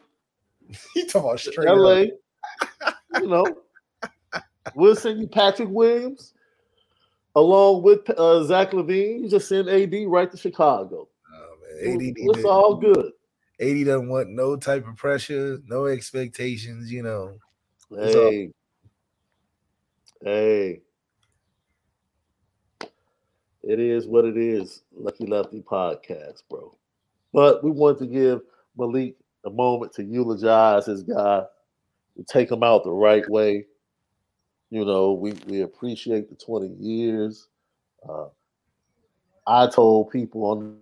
You 0.95 1.07
talking 1.07 1.29
about 1.31 1.41
straight 1.41 1.67
LA. 1.69 2.05
up. 2.87 2.95
you 3.21 3.27
know, 3.27 3.45
we'll 4.77 4.95
send 4.95 5.21
you 5.21 5.27
Patrick 5.27 5.69
Williams 5.71 6.35
along 7.35 7.83
with 7.83 8.09
uh, 8.11 8.45
Zach 8.45 8.71
LaVine. 8.71 9.23
You 9.23 9.29
just 9.29 9.49
send 9.49 9.69
AD 9.69 9.93
right 10.07 10.31
to 10.31 10.37
Chicago. 10.37 11.09
Oh, 11.35 11.57
man. 11.83 11.95
AD, 11.95 12.01
it's 12.17 12.37
did- 12.37 12.47
all 12.47 12.77
good. 12.77 13.11
AD 13.61 13.87
doesn't 13.87 14.09
want 14.09 14.31
no 14.31 14.57
type 14.57 14.87
of 14.87 14.97
pressure, 14.97 15.59
no 15.67 15.87
expectations, 15.87 16.93
you 16.93 17.03
know. 17.03 17.39
Hey, 17.91 18.51
hey, 20.23 20.81
it 23.63 23.81
is 23.81 24.07
what 24.07 24.25
it 24.25 24.37
is. 24.37 24.83
Lucky 24.97 25.27
Lefty 25.27 25.63
podcast, 25.63 26.43
bro. 26.49 26.77
But 27.33 27.65
we 27.65 27.71
want 27.71 27.99
to 27.99 28.07
give 28.07 28.43
Malik 28.77 29.17
a 29.45 29.51
moment 29.51 29.93
to 29.95 30.05
eulogize 30.05 30.87
his 30.87 31.03
guy, 31.03 31.43
to 32.17 32.25
take 32.25 32.51
him 32.51 32.63
out 32.63 32.85
the 32.85 32.91
right 32.91 33.29
way. 33.29 33.67
You 34.71 34.85
know, 34.85 35.13
we 35.13 35.33
we 35.47 35.63
appreciate 35.63 36.29
the 36.29 36.37
twenty 36.37 36.75
years. 36.75 37.49
Uh, 38.09 38.27
I 39.47 39.67
told 39.67 40.11
people 40.11 40.45
on 40.45 40.79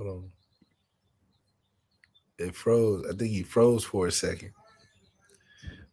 Hold 0.00 0.16
on. 0.16 0.30
It 2.38 2.54
froze. 2.54 3.04
I 3.06 3.14
think 3.14 3.32
he 3.32 3.42
froze 3.42 3.84
for 3.84 4.06
a 4.06 4.12
second. 4.12 4.52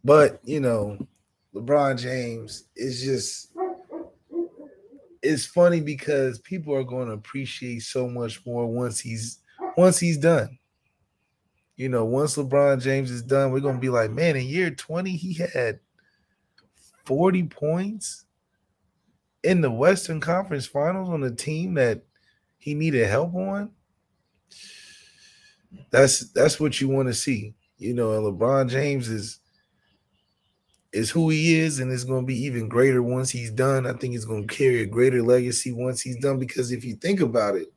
But 0.01 0.39
you 0.45 0.61
know, 0.61 0.97
LeBron 1.53 1.99
James 1.99 2.65
is 2.75 3.03
just 3.03 3.51
it's 5.21 5.45
funny 5.45 5.81
because 5.81 6.39
people 6.39 6.73
are 6.73 6.83
going 6.83 7.07
to 7.07 7.13
appreciate 7.15 7.81
so 7.81 8.07
much 8.07 8.45
more 8.45 8.65
once 8.65 9.01
he's 9.01 9.39
once 9.75 9.99
he's 9.99 10.17
done. 10.17 10.57
You 11.75 11.89
know, 11.89 12.05
once 12.05 12.37
LeBron 12.37 12.81
James 12.81 13.11
is 13.11 13.21
done, 13.21 13.51
we're 13.51 13.59
gonna 13.59 13.77
be 13.77 13.89
like, 13.89 14.11
man, 14.11 14.37
in 14.37 14.45
year 14.45 14.71
20, 14.71 15.11
he 15.11 15.33
had 15.33 15.79
40 17.03 17.43
points 17.43 18.23
in 19.43 19.59
the 19.59 19.69
Western 19.69 20.21
Conference 20.21 20.65
Finals 20.65 21.09
on 21.09 21.23
a 21.23 21.31
team 21.31 21.73
that 21.73 22.03
he 22.57 22.73
needed 22.73 23.05
help 23.07 23.35
on. 23.35 23.71
That's 25.91 26.31
that's 26.31 26.59
what 26.59 26.79
you 26.81 26.89
want 26.89 27.07
to 27.07 27.13
see. 27.13 27.53
You 27.77 27.93
know, 27.93 28.13
and 28.13 28.23
LeBron 28.23 28.69
James 28.69 29.09
is 29.09 29.39
is 30.93 31.09
who 31.11 31.29
he 31.29 31.59
is, 31.59 31.79
and 31.79 31.91
it's 31.91 32.03
going 32.03 32.21
to 32.21 32.27
be 32.27 32.43
even 32.45 32.67
greater 32.67 33.03
once 33.03 33.29
he's 33.29 33.51
done. 33.51 33.85
I 33.85 33.93
think 33.93 34.13
he's 34.13 34.25
going 34.25 34.47
to 34.47 34.55
carry 34.55 34.81
a 34.81 34.85
greater 34.85 35.21
legacy 35.21 35.71
once 35.71 36.01
he's 36.01 36.17
done. 36.17 36.39
Because 36.39 36.71
if 36.71 36.83
you 36.83 36.95
think 36.95 37.19
about 37.19 37.55
it, 37.55 37.67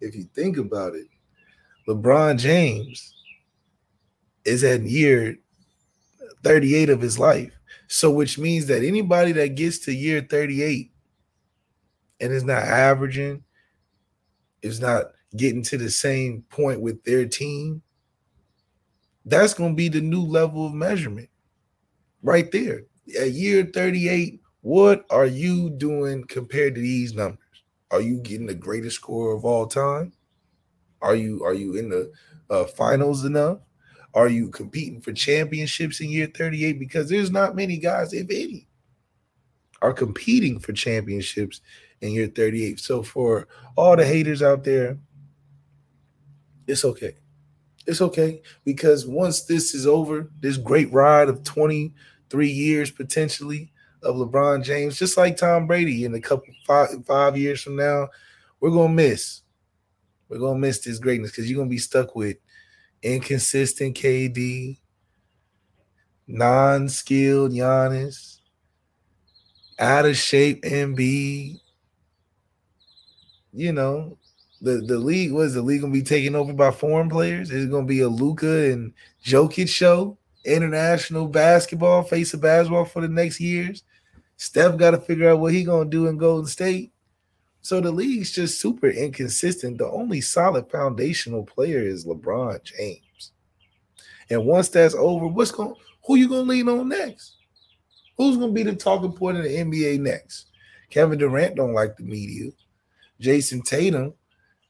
if 0.00 0.14
you 0.14 0.24
think 0.34 0.56
about 0.56 0.94
it, 0.94 1.06
LeBron 1.88 2.38
James 2.38 3.14
is 4.44 4.64
at 4.64 4.82
year 4.82 5.38
38 6.42 6.90
of 6.90 7.00
his 7.00 7.18
life. 7.18 7.52
So, 7.88 8.10
which 8.10 8.38
means 8.38 8.66
that 8.66 8.82
anybody 8.82 9.32
that 9.32 9.54
gets 9.54 9.78
to 9.80 9.92
year 9.92 10.26
38 10.28 10.90
and 12.20 12.32
is 12.32 12.44
not 12.44 12.62
averaging, 12.62 13.44
is 14.62 14.80
not 14.80 15.12
getting 15.36 15.62
to 15.62 15.78
the 15.78 15.90
same 15.90 16.42
point 16.50 16.80
with 16.80 17.02
their 17.04 17.26
team, 17.26 17.82
that's 19.24 19.54
going 19.54 19.72
to 19.72 19.76
be 19.76 19.88
the 19.88 20.00
new 20.00 20.22
level 20.22 20.66
of 20.66 20.74
measurement 20.74 21.28
right 22.22 22.50
there. 22.52 22.82
At 23.18 23.32
year 23.32 23.68
38, 23.72 24.40
what 24.62 25.04
are 25.10 25.26
you 25.26 25.70
doing 25.70 26.24
compared 26.24 26.74
to 26.74 26.80
these 26.80 27.14
numbers? 27.14 27.38
Are 27.90 28.00
you 28.00 28.18
getting 28.20 28.46
the 28.46 28.54
greatest 28.54 28.96
score 28.96 29.34
of 29.34 29.44
all 29.44 29.66
time? 29.66 30.12
Are 31.00 31.14
you 31.14 31.44
are 31.44 31.54
you 31.54 31.76
in 31.76 31.90
the 31.90 32.10
uh, 32.50 32.64
finals 32.64 33.24
enough? 33.24 33.58
Are 34.14 34.28
you 34.28 34.48
competing 34.48 35.00
for 35.00 35.12
championships 35.12 36.00
in 36.00 36.08
year 36.08 36.28
38? 36.34 36.78
Because 36.78 37.08
there's 37.08 37.30
not 37.30 37.56
many 37.56 37.76
guys, 37.76 38.12
if 38.12 38.30
any, 38.30 38.68
are 39.82 39.92
competing 39.92 40.58
for 40.58 40.72
championships 40.72 41.60
in 42.00 42.12
year 42.12 42.28
38. 42.28 42.80
So 42.80 43.02
for 43.02 43.48
all 43.76 43.96
the 43.96 44.06
haters 44.06 44.42
out 44.42 44.64
there, 44.64 44.98
it's 46.66 46.84
okay. 46.84 47.16
It's 47.86 48.00
okay 48.00 48.42
because 48.64 49.06
once 49.06 49.42
this 49.42 49.74
is 49.74 49.86
over, 49.86 50.30
this 50.40 50.56
great 50.56 50.90
ride 50.92 51.28
of 51.28 51.44
23 51.44 52.48
years 52.48 52.90
potentially 52.90 53.72
of 54.02 54.16
LeBron 54.16 54.62
James, 54.62 54.98
just 54.98 55.16
like 55.16 55.36
Tom 55.36 55.66
Brady 55.66 56.04
in 56.04 56.14
a 56.14 56.20
couple 56.20 56.52
five 56.66 56.88
five 57.06 57.36
years 57.36 57.62
from 57.62 57.76
now, 57.76 58.08
we're 58.60 58.70
gonna 58.70 58.92
miss. 58.92 59.42
We're 60.28 60.38
gonna 60.38 60.58
miss 60.58 60.80
this 60.80 60.98
greatness 60.98 61.30
because 61.30 61.50
you're 61.50 61.58
gonna 61.58 61.70
be 61.70 61.78
stuck 61.78 62.14
with 62.14 62.36
inconsistent 63.02 63.96
KD, 63.96 64.78
non-skilled 66.26 67.52
Giannis, 67.52 68.38
out 69.78 70.06
of 70.06 70.16
shape 70.16 70.62
Embiid. 70.62 71.60
You 73.52 73.72
know, 73.72 74.18
the 74.64 74.78
the 74.86 74.98
league 74.98 75.32
was 75.32 75.54
the 75.54 75.62
league 75.62 75.82
gonna 75.82 75.92
be 75.92 76.02
taken 76.02 76.34
over 76.34 76.52
by 76.52 76.70
foreign 76.70 77.10
players? 77.10 77.50
Is 77.50 77.66
it 77.66 77.70
gonna 77.70 77.86
be 77.86 78.00
a 78.00 78.08
Luka 78.08 78.72
and 78.72 78.92
Jokic 79.24 79.68
show? 79.68 80.18
International 80.44 81.26
basketball, 81.26 82.02
face 82.02 82.34
of 82.34 82.40
basketball 82.40 82.84
for 82.84 83.02
the 83.02 83.08
next 83.08 83.40
years. 83.40 83.82
Steph 84.36 84.76
got 84.76 84.90
to 84.90 84.98
figure 84.98 85.30
out 85.30 85.38
what 85.38 85.52
he 85.52 85.64
gonna 85.64 85.88
do 85.88 86.06
in 86.06 86.18
Golden 86.18 86.46
State. 86.46 86.92
So 87.60 87.80
the 87.80 87.92
league's 87.92 88.32
just 88.32 88.60
super 88.60 88.88
inconsistent. 88.88 89.78
The 89.78 89.88
only 89.88 90.20
solid 90.20 90.70
foundational 90.70 91.44
player 91.44 91.80
is 91.80 92.04
LeBron 92.04 92.62
James. 92.64 93.32
And 94.28 94.44
once 94.44 94.68
that's 94.68 94.94
over, 94.94 95.26
what's 95.26 95.50
going 95.50 95.74
who 96.06 96.16
you 96.16 96.28
gonna 96.28 96.42
lean 96.42 96.68
on 96.68 96.88
next? 96.88 97.36
Who's 98.16 98.36
gonna 98.36 98.52
be 98.52 98.62
the 98.62 98.74
talking 98.74 99.12
point 99.12 99.38
in 99.38 99.44
the 99.44 99.56
NBA 99.80 100.00
next? 100.00 100.48
Kevin 100.90 101.18
Durant 101.18 101.56
don't 101.56 101.74
like 101.74 101.96
the 101.96 102.04
media. 102.04 102.50
Jayson 103.20 103.62
Tatum 103.62 104.14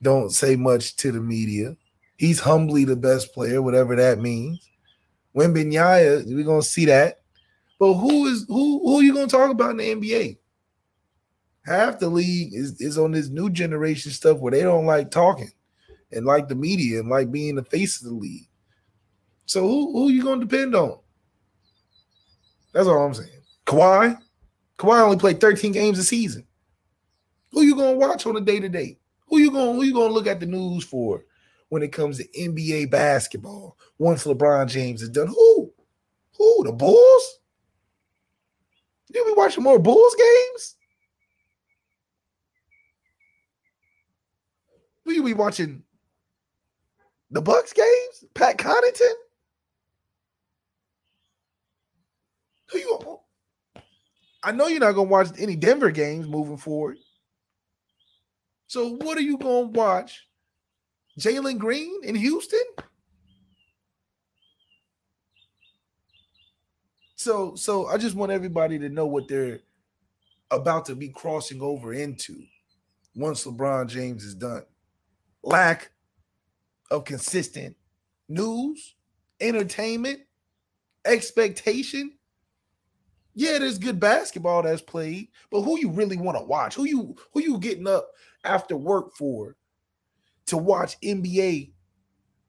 don't 0.05 0.31
say 0.31 0.55
much 0.55 0.97
to 0.97 1.11
the 1.11 1.21
media. 1.21 1.77
He's 2.17 2.39
humbly 2.39 2.85
the 2.85 2.95
best 2.95 3.35
player, 3.35 3.61
whatever 3.61 3.97
that 3.97 4.21
means. 4.21 4.69
Wembanyama, 5.35 6.25
we're 6.27 6.45
gonna 6.45 6.63
see 6.63 6.85
that. 6.85 7.23
But 7.81 7.95
who 7.95 8.27
is 8.27 8.45
who 8.47 8.81
who 8.85 8.99
are 8.99 9.03
you 9.03 9.13
gonna 9.13 9.27
talk 9.27 9.51
about 9.51 9.73
in 9.73 9.77
the 9.79 9.95
NBA? 9.95 10.39
Half 11.67 11.99
the 11.99 12.09
league 12.09 12.55
is, 12.55 12.81
is 12.81 12.99
on 12.99 13.11
this 13.11 13.29
new 13.29 13.51
generation 13.51 14.13
stuff 14.13 14.39
where 14.39 14.53
they 14.53 14.63
don't 14.63 14.87
like 14.87 15.11
talking 15.11 15.51
and 16.13 16.27
like 16.27 16.47
the 16.47 16.55
media 16.55 17.01
and 17.01 17.09
like 17.09 17.33
being 17.33 17.57
the 17.57 17.65
face 17.65 18.01
of 18.01 18.09
the 18.09 18.15
league. 18.15 18.49
So 19.47 19.63
who 19.63 19.93
who 19.93 20.09
are 20.09 20.13
you 20.13 20.23
gonna 20.23 20.45
depend 20.45 20.77
on? 20.77 20.99
That's 22.73 22.87
all 22.87 23.05
I'm 23.05 23.15
saying. 23.15 23.31
Kawhi, 23.67 24.19
Kawhi 24.79 25.01
only 25.01 25.17
played 25.17 25.41
13 25.41 25.73
games 25.73 25.99
a 25.99 26.05
season. 26.05 26.47
Who 27.53 27.63
you 27.63 27.75
gonna 27.75 27.97
watch 27.97 28.27
on 28.27 28.37
a 28.37 28.41
day 28.41 28.61
to 28.61 28.69
day? 28.69 28.99
Who 29.35 29.41
you 29.41 29.51
gonna 29.51 29.73
who 29.73 29.83
you 29.83 29.93
gonna 29.93 30.15
look 30.15 30.29
at 30.29 30.39
the 30.39 30.47
news 30.47 30.85
for 30.85 31.25
when 31.69 31.83
it 31.83 31.91
comes 31.91 32.19
to 32.19 32.29
NBA 32.39 32.89
basketball? 32.89 33.77
Once 33.99 34.25
LeBron 34.25 34.69
James 34.69 35.03
is 35.03 35.09
done, 35.09 35.27
who? 35.27 35.73
Who? 36.39 36.65
The 36.65 36.71
Bulls? 36.71 37.41
You 39.13 39.25
be 39.25 39.33
watching 39.37 39.65
more 39.65 39.81
Bulls 39.81 40.15
games? 40.15 40.77
Will 45.05 45.15
you 45.15 45.25
be 45.25 45.35
watching 45.35 45.83
the 47.33 47.43
Bucks 47.43 47.73
games? 47.73 48.25
Pat 48.35 48.57
Connaughton? 48.57 49.15
Who 52.71 52.79
you 52.79 53.19
I 54.45 54.53
know 54.53 54.69
you're 54.69 54.79
not 54.79 54.93
gonna 54.93 55.11
watch 55.11 55.31
any 55.41 55.57
Denver 55.57 55.91
games 55.91 56.29
moving 56.29 56.57
forward. 56.57 56.99
So 58.67 58.97
what 58.97 59.19
are 59.19 59.23
you 59.23 59.39
gonna 59.39 59.67
watch? 59.69 60.27
Jalen 61.19 61.59
Green 61.59 62.01
in 62.05 62.15
Houston? 62.15 62.61
So 67.17 67.55
so 67.55 67.87
I 67.87 67.97
just 67.97 68.17
want 68.17 68.33
everybody 68.33 68.79
to 68.79 68.89
know 68.89 69.07
what 69.07 69.29
they're 69.29 69.61
about 70.51 70.87
to 70.87 70.95
be 70.95 71.09
crossing 71.09 71.61
over 71.63 71.93
into 71.93 72.43
once 73.15 73.45
LeBron 73.45 73.89
James 73.89 74.25
is 74.25 74.35
done. 74.35 74.65
Lack 75.43 75.91
of 76.91 77.05
consistent 77.05 77.77
news, 78.29 78.95
entertainment, 79.41 80.21
expectation. 81.05 82.13
Yeah, 83.35 83.59
there's 83.59 83.79
good 83.79 83.99
basketball 83.99 84.63
that's 84.63 84.83
played, 84.83 85.29
but 85.51 85.63
who 85.63 85.79
you 85.79 85.91
really 85.91 86.17
want 86.17 86.39
to 86.39 86.45
watch? 86.45 86.75
Who 86.75 86.85
you 86.85 87.17
who 87.33 87.41
you 87.41 87.59
getting 87.59 87.87
up 87.89 88.11
after 88.45 88.77
work 88.77 89.15
for 89.17 89.57
to 90.47 90.57
watch 90.57 91.01
NBA 91.01 91.73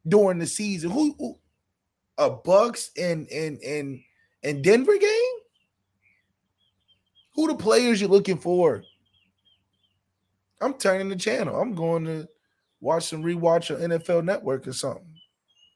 during 0.08 0.40
the 0.40 0.48
season? 0.48 0.92
Who, 0.92 1.16
who 1.18 1.36
a 2.18 2.30
Bucks 2.30 2.92
and 2.98 3.28
and 3.30 3.60
and 3.62 4.02
and 4.44 4.64
Denver 4.64 4.98
game? 4.98 5.36
Who 7.36 7.48
the 7.48 7.56
players 7.56 8.00
you're 8.00 8.10
looking 8.10 8.38
for? 8.38 8.84
I'm 10.62 10.74
turning 10.76 11.10
the 11.10 11.16
channel. 11.16 11.60
I'm 11.60 11.76
going 11.76 12.06
to 12.06 12.30
watch 12.80 13.08
some 13.08 13.24
rewatch 13.24 13.76
on 13.76 13.90
NFL 13.90 14.24
Network 14.24 14.68
or 14.68 14.74
something. 14.74 15.16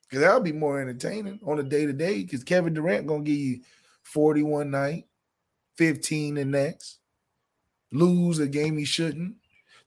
Because 0.04 0.22
that'll 0.22 0.40
be 0.40 0.54
more 0.54 0.82
entertaining 0.82 1.40
on 1.46 1.60
a 1.60 1.64
day 1.64 1.86
to 1.86 1.94
day. 1.94 2.24
Because 2.24 2.44
Kevin 2.44 2.74
Durant 2.74 3.08
gonna 3.08 3.24
give 3.24 3.38
you 3.38 3.60
41 4.04 4.72
night, 4.72 5.06
15 5.76 6.36
the 6.36 6.46
next, 6.46 7.00
lose 7.92 8.40
a 8.40 8.48
game 8.48 8.78
he 8.78 8.86
shouldn't, 8.86 9.36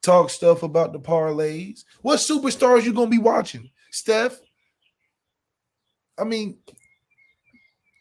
talk 0.03 0.31
stuff 0.31 0.63
about 0.63 0.93
the 0.93 0.99
parlays. 0.99 1.85
What 2.03 2.19
superstars 2.19 2.85
you 2.85 2.93
gonna 2.93 3.09
be 3.09 3.19
watching? 3.19 3.71
Steph? 3.91 4.41
I 6.19 6.25
mean, 6.25 6.59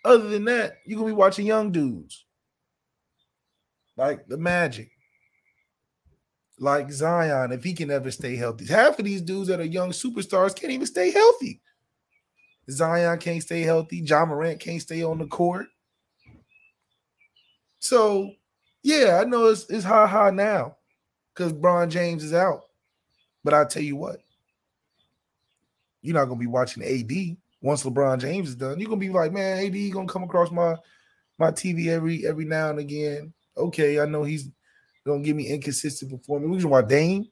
other 0.04 0.28
than 0.30 0.46
that, 0.46 0.78
you're 0.86 0.98
gonna 0.98 1.12
be 1.12 1.16
watching 1.16 1.46
young 1.46 1.72
dudes 1.72 2.26
like 3.96 4.28
the 4.28 4.38
Magic, 4.38 4.90
like 6.60 6.92
Zion, 6.92 7.52
if 7.52 7.64
he 7.64 7.74
can 7.74 7.92
ever 7.92 8.12
stay 8.12 8.36
healthy. 8.36 8.66
Half 8.66 9.00
of 9.00 9.06
these 9.06 9.22
dudes 9.22 9.48
that 9.48 9.60
are 9.60 9.66
young 9.66 9.92
superstars 9.92 10.56
can't 10.56 10.74
even 10.74 10.88
stay 10.88 11.12
healthy. 11.12 11.62
Zion 12.70 13.18
can't 13.20 13.44
stay 13.44 13.62
healthy. 13.62 13.98
Ja 13.98 14.26
Morant 14.26 14.60
can't 14.60 14.82
stay 14.82 15.04
on 15.04 15.18
the 15.18 15.28
court. 15.28 15.68
So, 17.80 18.32
yeah, 18.84 19.20
I 19.22 19.28
know 19.28 19.48
it's, 19.48 19.70
it's 19.70 19.84
high 19.84 20.08
high 20.08 20.30
now 20.30 20.78
because 21.34 21.54
Bron 21.54 21.90
James 21.90 22.24
is 22.24 22.34
out. 22.34 22.62
But 23.44 23.54
I 23.54 23.66
tell 23.66 23.84
you 23.84 23.96
what, 23.96 24.20
you're 26.02 26.16
not 26.16 26.26
gonna 26.26 26.40
be 26.40 26.48
watching 26.48 26.84
AD 26.84 27.38
once 27.62 27.84
LeBron 27.84 28.20
James 28.20 28.50
is 28.50 28.56
done. 28.56 28.80
You're 28.80 28.90
gonna 28.90 29.00
be 29.00 29.10
like, 29.10 29.32
man, 29.32 29.66
AD 29.66 29.94
gonna 29.94 30.08
come 30.08 30.24
across 30.24 30.52
my 30.52 30.76
my 31.38 31.52
TV 31.52 31.88
every 31.88 32.26
every 32.26 32.46
now 32.46 32.70
and 32.70 32.80
again. 32.80 33.34
Okay, 33.58 34.00
I 34.00 34.06
know 34.06 34.24
he's 34.24 34.50
gonna 35.06 35.24
give 35.24 35.36
me 35.36 35.48
inconsistent 35.48 36.12
performance. 36.12 36.52
We 36.52 36.62
can 36.62 36.70
watch 36.70 36.88
Dame. 36.88 37.28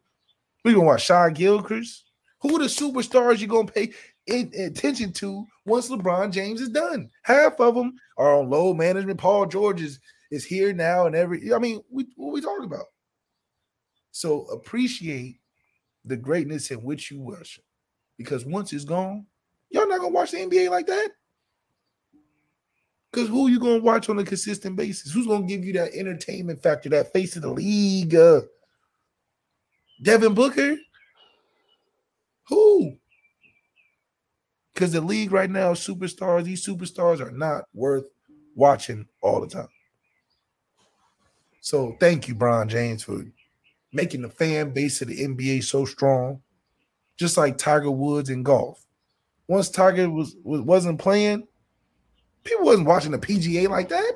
We 0.64 0.74
can 0.74 0.86
watch 0.86 1.06
Shai 1.06 1.32
Gilchrist. 1.32 2.06
Who 2.42 2.56
are 2.56 2.60
the 2.60 2.66
superstars 2.66 3.40
you're 3.40 3.50
gonna 3.50 3.72
pay 3.72 3.92
in, 4.26 4.52
attention 4.58 5.14
to 5.14 5.46
once 5.66 5.90
LeBron 5.90 6.32
James 6.32 6.62
is 6.62 6.70
done? 6.70 7.10
Half 7.24 7.60
of 7.60 7.76
them 7.76 7.96
are 8.18 8.36
on 8.36 8.50
low 8.50 8.74
management. 8.74 9.20
Paul 9.20 9.46
George 9.46 9.82
is, 9.82 10.00
is 10.32 10.46
here 10.46 10.74
now, 10.74 11.06
and 11.06 11.16
every 11.16 11.54
I 11.54 11.60
mean, 11.60 11.82
we, 11.92 12.08
what 12.16 12.34
we 12.34 12.42
talking 12.42 12.66
about? 12.66 12.86
So 14.12 14.46
appreciate 14.46 15.40
the 16.06 16.18
greatness 16.18 16.72
in 16.72 16.82
which 16.84 17.12
you 17.12 17.22
worship, 17.22 17.64
because 18.18 18.46
once 18.46 18.74
it's 18.74 18.86
gone, 18.86 19.26
y'all 19.70 19.88
not 19.88 20.00
gonna 20.00 20.10
watch 20.10 20.32
the 20.32 20.38
NBA 20.38 20.70
like 20.70 20.88
that. 20.88 21.10
Because 23.12 23.28
who 23.28 23.48
you 23.48 23.60
gonna 23.60 23.80
watch 23.80 24.10
on 24.10 24.20
a 24.20 24.24
consistent 24.24 24.76
basis? 24.76 25.12
Who's 25.12 25.28
gonna 25.28 25.48
give 25.48 25.64
you 25.64 25.74
that 25.74 25.94
entertainment 25.94 26.62
factor, 26.62 26.90
that 26.90 27.12
face 27.12 27.36
of 27.36 27.42
the 27.42 27.50
league? 27.50 28.16
Uh, 28.16 28.42
Devin 30.02 30.34
Booker? 30.34 30.78
Who? 32.48 32.98
Because 34.74 34.92
the 34.92 35.02
league 35.02 35.32
right 35.32 35.50
now, 35.50 35.74
superstars, 35.74 36.46
these 36.46 36.66
superstars 36.66 37.20
are 37.20 37.32
not 37.32 37.66
worth 37.74 38.06
watching 38.56 39.08
all 39.22 39.42
the 39.42 39.48
time. 39.48 39.68
So 41.62 41.98
thank 42.00 42.28
you, 42.28 42.36
Bron 42.36 42.70
James, 42.70 43.04
for 43.04 43.26
making 43.92 44.22
the 44.22 44.30
fan 44.30 44.72
base 44.72 45.02
of 45.02 45.08
the 45.08 45.20
NBA 45.20 45.64
so 45.64 45.86
strong. 45.86 46.42
Just 47.18 47.38
like 47.38 47.58
Tiger 47.58 47.92
Woods 47.92 48.30
in 48.30 48.44
golf. 48.44 48.86
Once 49.48 49.70
Tiger 49.70 50.10
was, 50.10 50.36
was 50.44 50.62
wasn't 50.62 51.00
playing, 51.00 51.48
people 52.44 52.66
wasn't 52.66 52.88
watching 52.88 53.12
the 53.12 53.18
PGA 53.18 53.68
like 53.68 53.90
that. 53.90 54.14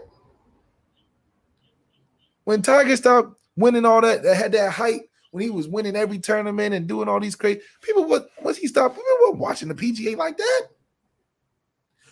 When 2.46 2.62
Tiger 2.62 2.96
stopped 2.96 3.36
winning 3.56 3.86
all 3.86 4.02
that, 4.02 4.24
that 4.24 4.36
had 4.36 4.52
that 4.54 4.72
hype 4.72 5.02
when 5.32 5.44
he 5.44 5.50
was 5.50 5.68
winning 5.68 5.96
every 5.96 6.20
tournament 6.20 6.76
and 6.76 6.88
doing 6.88 7.10
all 7.10 7.20
these 7.20 7.36
crazy 7.36 7.62
people. 7.82 8.06
What 8.06 8.28
once 8.42 8.58
he 8.58 8.68
stopped, 8.68 8.96
people 8.96 9.12
weren't 9.24 9.40
watching 9.40 9.68
the 9.68 9.76
PGA 9.76 10.16
like 10.16 10.38
that. 10.38 10.62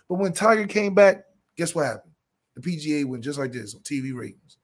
But 0.09 0.15
when 0.15 0.33
Tiger 0.33 0.65
came 0.65 0.93
back, 0.93 1.23
guess 1.55 1.75
what 1.75 1.85
happened? 1.85 2.13
The 2.55 2.61
PGA 2.61 3.05
went 3.05 3.23
just 3.23 3.39
like 3.39 3.51
this 3.51 3.75
on 3.75 3.81
TV 3.81 4.13
ratings. 4.13 4.57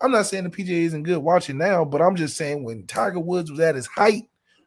I'm 0.00 0.12
not 0.12 0.26
saying 0.26 0.44
the 0.44 0.50
PGA 0.50 0.82
isn't 0.84 1.04
good 1.04 1.18
watching 1.18 1.58
now, 1.58 1.84
but 1.84 2.02
I'm 2.02 2.16
just 2.16 2.36
saying 2.36 2.64
when 2.64 2.86
Tiger 2.86 3.20
Woods 3.20 3.50
was 3.50 3.60
at 3.60 3.74
his 3.74 3.86
height, 3.86 4.24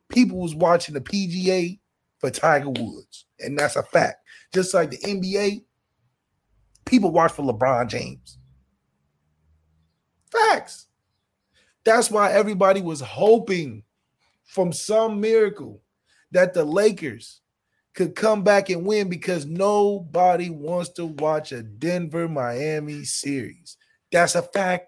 people 0.10 0.40
was 0.40 0.56
watching 0.56 0.94
the 0.94 1.02
PGA 1.02 1.80
for 2.18 2.32
Tiger 2.32 2.70
Woods, 2.70 3.26
and 3.40 3.58
that's 3.58 3.76
a 3.76 3.84
fact. 3.84 4.18
Just 4.54 4.74
like 4.74 4.90
the 4.90 4.98
NBA, 4.98 5.64
people 6.86 7.12
watch 7.12 7.32
for 7.32 7.44
LeBron 7.44 7.88
James. 7.88 8.38
Facts. 10.32 10.88
That's 11.84 12.10
why 12.12 12.32
everybody 12.32 12.82
was 12.82 13.02
hoping 13.02 13.84
from 14.46 14.74
some 14.74 15.22
miracle 15.22 15.82
that 16.32 16.54
the 16.54 16.64
Lakers 16.64 17.42
could 17.94 18.16
come 18.16 18.44
back 18.44 18.70
and 18.70 18.86
win 18.86 19.10
because 19.10 19.46
nobody 19.46 20.50
wants 20.50 20.90
to 20.90 21.06
watch 21.06 21.52
a 21.52 21.64
Denver 21.64 22.28
Miami 22.28 23.04
series. 23.04 23.78
That's 24.12 24.36
a 24.36 24.42
fact. 24.42 24.88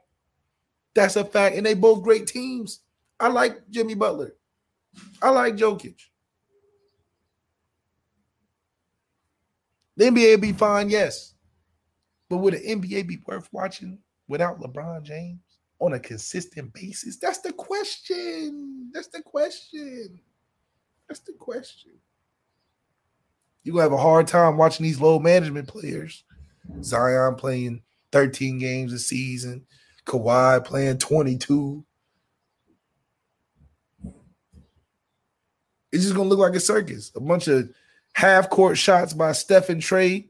That's 0.94 1.16
a 1.16 1.26
fact. 1.26 1.56
And 1.56 1.66
they 1.66 1.74
both 1.74 2.04
great 2.04 2.28
teams. 2.28 2.82
I 3.20 3.28
like 3.28 3.70
Jimmy 3.70 3.96
Butler. 3.96 4.36
I 5.22 5.30
like 5.30 5.56
Jokic. 5.56 5.96
The 9.98 10.06
NBA 10.06 10.42
be 10.42 10.54
fine, 10.54 10.90
yes. 10.90 11.36
But 12.30 12.38
would 12.38 12.54
the 12.54 12.60
NBA 12.60 13.08
be 13.08 13.20
worth 13.26 13.50
watching 13.52 14.00
without 14.28 14.60
LeBron 14.60 15.04
James 15.04 15.40
on 15.80 15.94
a 15.94 16.00
consistent 16.00 16.74
basis? 16.74 17.18
That's 17.18 17.40
the 17.40 17.54
question. 17.54 18.90
That's 18.94 19.08
the 19.08 19.22
question. 19.22 20.20
That's 21.08 21.20
the 21.20 21.34
question. 21.34 21.92
You're 23.64 23.74
gonna 23.74 23.84
have 23.84 23.92
a 23.92 23.98
hard 23.98 24.28
time 24.28 24.58
watching 24.58 24.86
these 24.86 25.00
low 25.00 25.20
management 25.20 25.68
players. 25.68 26.24
Zion 26.82 27.36
playing 27.36 27.82
13 28.12 28.60
games 28.60 28.94
a 28.94 29.00
season, 29.00 29.66
Kawhi 30.06 30.64
playing 30.66 30.98
22. 30.98 31.86
It's 35.92 36.04
just 36.04 36.16
gonna 36.16 36.30
look 36.30 36.40
like 36.40 36.56
a 36.56 36.60
circus. 36.60 37.12
A 37.16 37.20
bunch 37.20 37.48
of 37.48 37.70
half 38.14 38.50
court 38.50 38.78
shots 38.78 39.14
by 39.14 39.32
Stephen 39.34 39.80
Trae. 39.80 40.30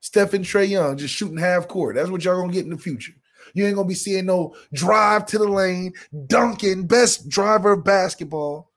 Stephen 0.00 0.42
Trae 0.42 0.68
Young 0.68 0.96
just 0.96 1.14
shooting 1.14 1.36
half 1.36 1.68
court. 1.68 1.94
That's 1.94 2.10
what 2.10 2.24
y'all 2.24 2.40
gonna 2.40 2.52
get 2.52 2.64
in 2.64 2.70
the 2.70 2.78
future. 2.78 3.12
You 3.54 3.66
ain't 3.66 3.76
gonna 3.76 3.88
be 3.88 3.94
seeing 3.94 4.26
no 4.26 4.54
drive 4.72 5.26
to 5.26 5.38
the 5.38 5.48
lane, 5.48 5.92
dunking, 6.26 6.86
best 6.86 7.28
driver 7.28 7.72
of 7.72 7.84
basketball. 7.84 8.70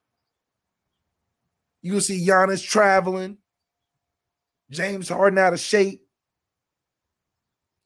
You 1.82 1.92
gonna 1.92 2.02
see 2.02 2.26
Giannis 2.26 2.68
traveling, 2.68 3.38
James 4.70 5.10
Harden 5.10 5.40
out 5.40 5.54
of 5.54 5.60
shape, 5.60 6.02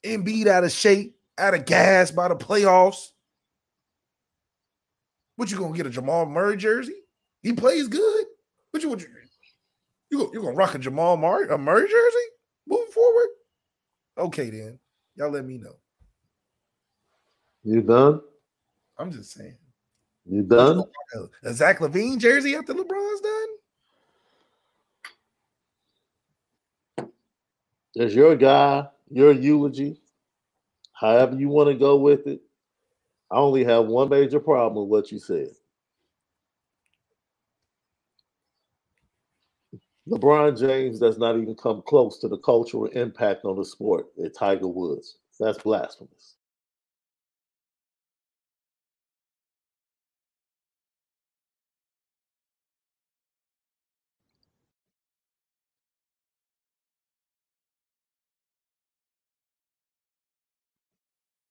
Embiid 0.03 0.47
out 0.47 0.63
of 0.63 0.71
shape, 0.71 1.18
out 1.39 1.53
of 1.53 1.65
gas 1.65 2.11
by 2.11 2.27
the 2.27 2.35
playoffs. 2.35 3.07
What 5.35 5.49
you 5.49 5.57
gonna 5.57 5.75
get 5.75 5.87
a 5.87 5.89
Jamal 5.89 6.25
Murray 6.25 6.57
jersey? 6.57 6.95
He 7.41 7.53
plays 7.53 7.87
good. 7.87 8.25
What 8.71 8.83
you 8.83 8.89
what 8.89 8.99
you 8.99 9.07
you, 10.11 10.29
you 10.33 10.41
gonna 10.41 10.55
rock 10.55 10.75
a 10.75 10.79
Jamal 10.79 11.17
Murray, 11.17 11.47
a 11.49 11.57
Murray 11.57 11.87
jersey 11.87 12.25
moving 12.67 12.91
forward? 12.91 13.27
Okay, 14.17 14.49
then 14.49 14.79
y'all 15.15 15.29
let 15.29 15.45
me 15.45 15.57
know. 15.57 15.75
You 17.63 17.81
done? 17.81 18.21
I'm 18.97 19.11
just 19.11 19.31
saying. 19.31 19.57
You 20.25 20.43
done? 20.43 20.83
A, 21.15 21.49
a 21.49 21.53
Zach 21.53 21.79
LaVine 21.79 22.19
jersey 22.19 22.55
after 22.55 22.73
LeBron's 22.73 23.21
done? 23.21 23.47
There's 27.95 28.15
your 28.15 28.35
guy, 28.35 28.87
your 29.09 29.31
eulogy, 29.31 29.99
however 30.99 31.35
you 31.37 31.49
want 31.49 31.69
to 31.69 31.75
go 31.75 31.97
with 31.97 32.27
it. 32.27 32.41
I 33.31 33.37
only 33.37 33.63
have 33.65 33.87
one 33.87 34.09
major 34.09 34.39
problem 34.39 34.83
with 34.87 34.91
what 34.91 35.11
you 35.11 35.19
said. 35.19 35.49
LeBron 40.09 40.59
James 40.59 40.99
does 40.99 41.17
not 41.19 41.37
even 41.37 41.55
come 41.55 41.83
close 41.87 42.19
to 42.19 42.29
the 42.29 42.39
cultural 42.39 42.87
impact 42.87 43.45
on 43.45 43.57
the 43.57 43.65
sport 43.65 44.07
that 44.17 44.35
Tiger 44.37 44.67
Woods. 44.67 45.17
That's 45.39 45.59
blasphemous. 45.59 46.35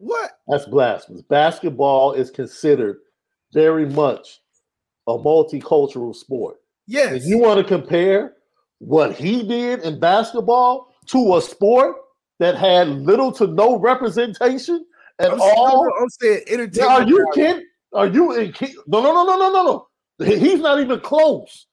What? 0.00 0.30
That's 0.48 0.64
blasphemous. 0.64 1.20
Basketball 1.22 2.14
is 2.14 2.30
considered 2.30 2.96
very 3.52 3.84
much 3.84 4.40
a 5.06 5.12
multicultural 5.12 6.16
sport. 6.16 6.56
Yes. 6.86 7.12
If 7.12 7.26
you 7.26 7.36
want 7.36 7.60
to 7.60 7.64
compare 7.64 8.34
what 8.78 9.14
he 9.14 9.42
did 9.46 9.80
in 9.80 10.00
basketball 10.00 10.94
to 11.08 11.36
a 11.36 11.42
sport 11.42 11.96
that 12.38 12.56
had 12.56 12.88
little 12.88 13.30
to 13.32 13.46
no 13.46 13.78
representation 13.78 14.86
at 15.18 15.32
I'm, 15.32 15.40
all, 15.42 15.86
I'm 16.00 16.08
saying 16.08 16.44
entertainment. 16.48 16.92
are 16.92 17.06
you 17.06 17.30
kidding? 17.34 17.66
Are 17.92 18.06
you 18.06 18.32
in? 18.32 18.54
No, 18.86 19.02
no, 19.02 19.12
no, 19.12 19.24
no, 19.24 19.36
no, 19.36 19.52
no, 19.52 19.86
no. 20.18 20.26
He's 20.26 20.60
not 20.60 20.80
even 20.80 21.00
close. 21.00 21.66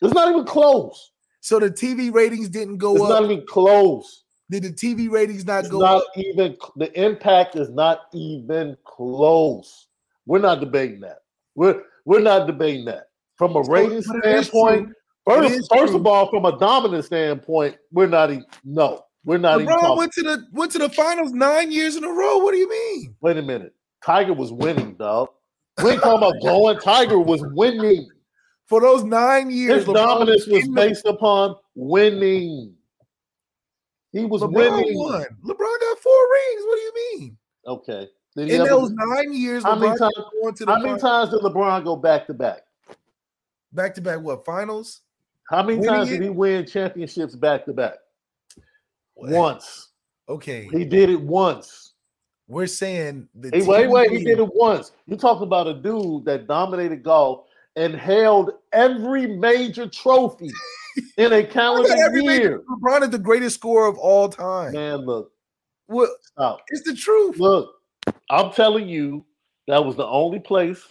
It's 0.00 0.14
not 0.14 0.28
even 0.30 0.44
close. 0.44 1.10
So 1.40 1.58
the 1.58 1.70
TV 1.70 2.12
ratings 2.14 2.48
didn't 2.48 2.78
go 2.78 2.94
It's 2.94 3.02
up. 3.02 3.10
It's 3.10 3.20
not 3.20 3.30
even 3.30 3.46
close. 3.46 4.23
Did 4.60 4.62
the 4.62 4.70
TV 4.70 5.10
ratings 5.10 5.44
not 5.44 5.60
It's 5.64 5.68
go 5.68 5.80
not 5.80 5.96
up? 5.96 6.04
even 6.16 6.56
the 6.76 6.92
impact 7.00 7.56
is 7.56 7.70
not 7.70 8.02
even 8.14 8.76
close. 8.84 9.88
We're 10.26 10.38
not 10.38 10.60
debating 10.60 11.00
that. 11.00 11.18
We're 11.56 11.82
we're 12.04 12.20
not 12.20 12.46
debating 12.46 12.84
that 12.84 13.08
from 13.36 13.56
a 13.56 13.64
So- 13.64 13.72
rating 13.72 14.02
but 14.06 14.16
it 14.24 14.36
is 14.36 14.46
standpoint. 14.46 14.92
First, 15.26 15.72
first 15.74 15.94
of 15.94 16.06
all, 16.06 16.28
from 16.30 16.44
a 16.44 16.56
dominant 16.58 17.04
standpoint, 17.04 17.76
we're 17.90 18.06
not 18.06 18.30
even 18.30 18.44
no. 18.62 19.04
We're 19.24 19.38
not 19.38 19.60
even 19.62 19.72
LeBron 19.74 19.80
talking. 19.80 19.96
went 19.96 20.12
to 20.12 20.22
the 20.22 20.46
went 20.52 20.70
to 20.72 20.78
the 20.78 20.88
finals 20.90 21.32
nine 21.32 21.72
years 21.72 21.96
in 21.96 22.04
a 22.04 22.08
row. 22.12 22.38
What 22.38 22.52
do 22.52 22.58
you 22.58 22.68
mean? 22.70 23.16
Wait 23.22 23.36
a 23.36 23.42
minute. 23.42 23.74
Tiger 24.04 24.34
was 24.34 24.52
winning, 24.52 24.94
dog. 24.94 25.30
We 25.82 25.90
ain't 25.90 26.02
talking 26.02 26.18
about 26.18 26.34
going. 26.42 26.78
Tiger 26.78 27.18
was 27.18 27.42
winning. 27.54 28.08
For 28.68 28.80
those 28.80 29.02
nine 29.02 29.50
years, 29.50 29.84
His 29.84 29.94
dominance 29.94 30.46
was 30.46 30.68
based 30.68 31.06
upon 31.06 31.56
winning. 31.74 32.73
He 34.14 34.24
was 34.24 34.42
LeBron 34.42 34.52
winning. 34.54 34.96
won. 34.98 35.22
LeBron 35.44 35.80
got 35.80 35.98
four 35.98 36.12
rings. 36.32 36.62
What 36.64 36.76
do 36.76 36.80
you 36.80 36.92
mean? 37.18 37.36
Okay. 37.66 38.08
Did 38.36 38.48
he 38.48 38.54
In 38.54 38.60
ever- 38.62 38.70
those 38.70 38.90
nine 38.92 39.32
years, 39.32 39.62
how 39.64 39.74
many 39.76 39.96
times? 39.98 40.14
going 40.40 40.54
to 40.54 40.64
the 40.64 40.72
How 40.72 40.80
many 40.80 40.98
times 41.00 41.30
did 41.30 41.40
LeBron 41.40 41.84
go 41.84 41.96
back 41.96 42.26
to 42.28 42.34
back? 42.34 42.62
back 43.72 43.94
to 43.96 44.00
back 44.00 44.20
what 44.20 44.44
finals? 44.44 45.00
How 45.50 45.62
many 45.62 45.78
Winning 45.78 45.94
times 45.94 46.08
did 46.08 46.22
he 46.22 46.28
win 46.30 46.64
championships 46.64 47.34
back 47.36 47.64
to 47.66 47.72
back? 47.72 47.94
Once. 49.16 49.90
Okay, 50.28 50.68
He 50.72 50.84
did 50.84 51.10
it 51.10 51.20
once. 51.20 51.92
we're 52.48 52.66
saying 52.66 53.28
the 53.34 53.50
Hey, 53.52 53.62
wait, 53.62 53.88
wait, 53.90 54.10
he 54.10 54.24
did 54.24 54.38
it 54.38 54.54
once. 54.54 54.92
You're 55.06 55.18
talking 55.18 55.42
about 55.42 55.66
a 55.66 55.74
dude 55.74 56.24
that 56.24 56.46
dominated 56.46 57.02
golf 57.02 57.46
and 57.76 57.94
held 57.94 58.52
every 58.72 59.26
major 59.26 59.86
trophy 59.88 60.50
in 61.16 61.32
a 61.32 61.44
calendar 61.44 61.88
year. 62.18 62.62
LeBron 62.70 63.02
is 63.02 63.10
the 63.10 63.18
greatest 63.18 63.56
scorer 63.56 63.86
of 63.88 63.98
all 63.98 64.28
time. 64.28 64.72
Man, 64.72 65.00
look, 65.00 65.30
What? 65.86 66.10
stop. 66.22 66.60
It's 66.68 66.82
the 66.84 66.94
truth. 66.94 67.38
Look, 67.38 67.74
I'm 68.30 68.52
telling 68.52 68.88
you, 68.88 69.24
that 69.68 69.84
was 69.84 69.96
the 69.96 70.06
only 70.06 70.40
place 70.40 70.82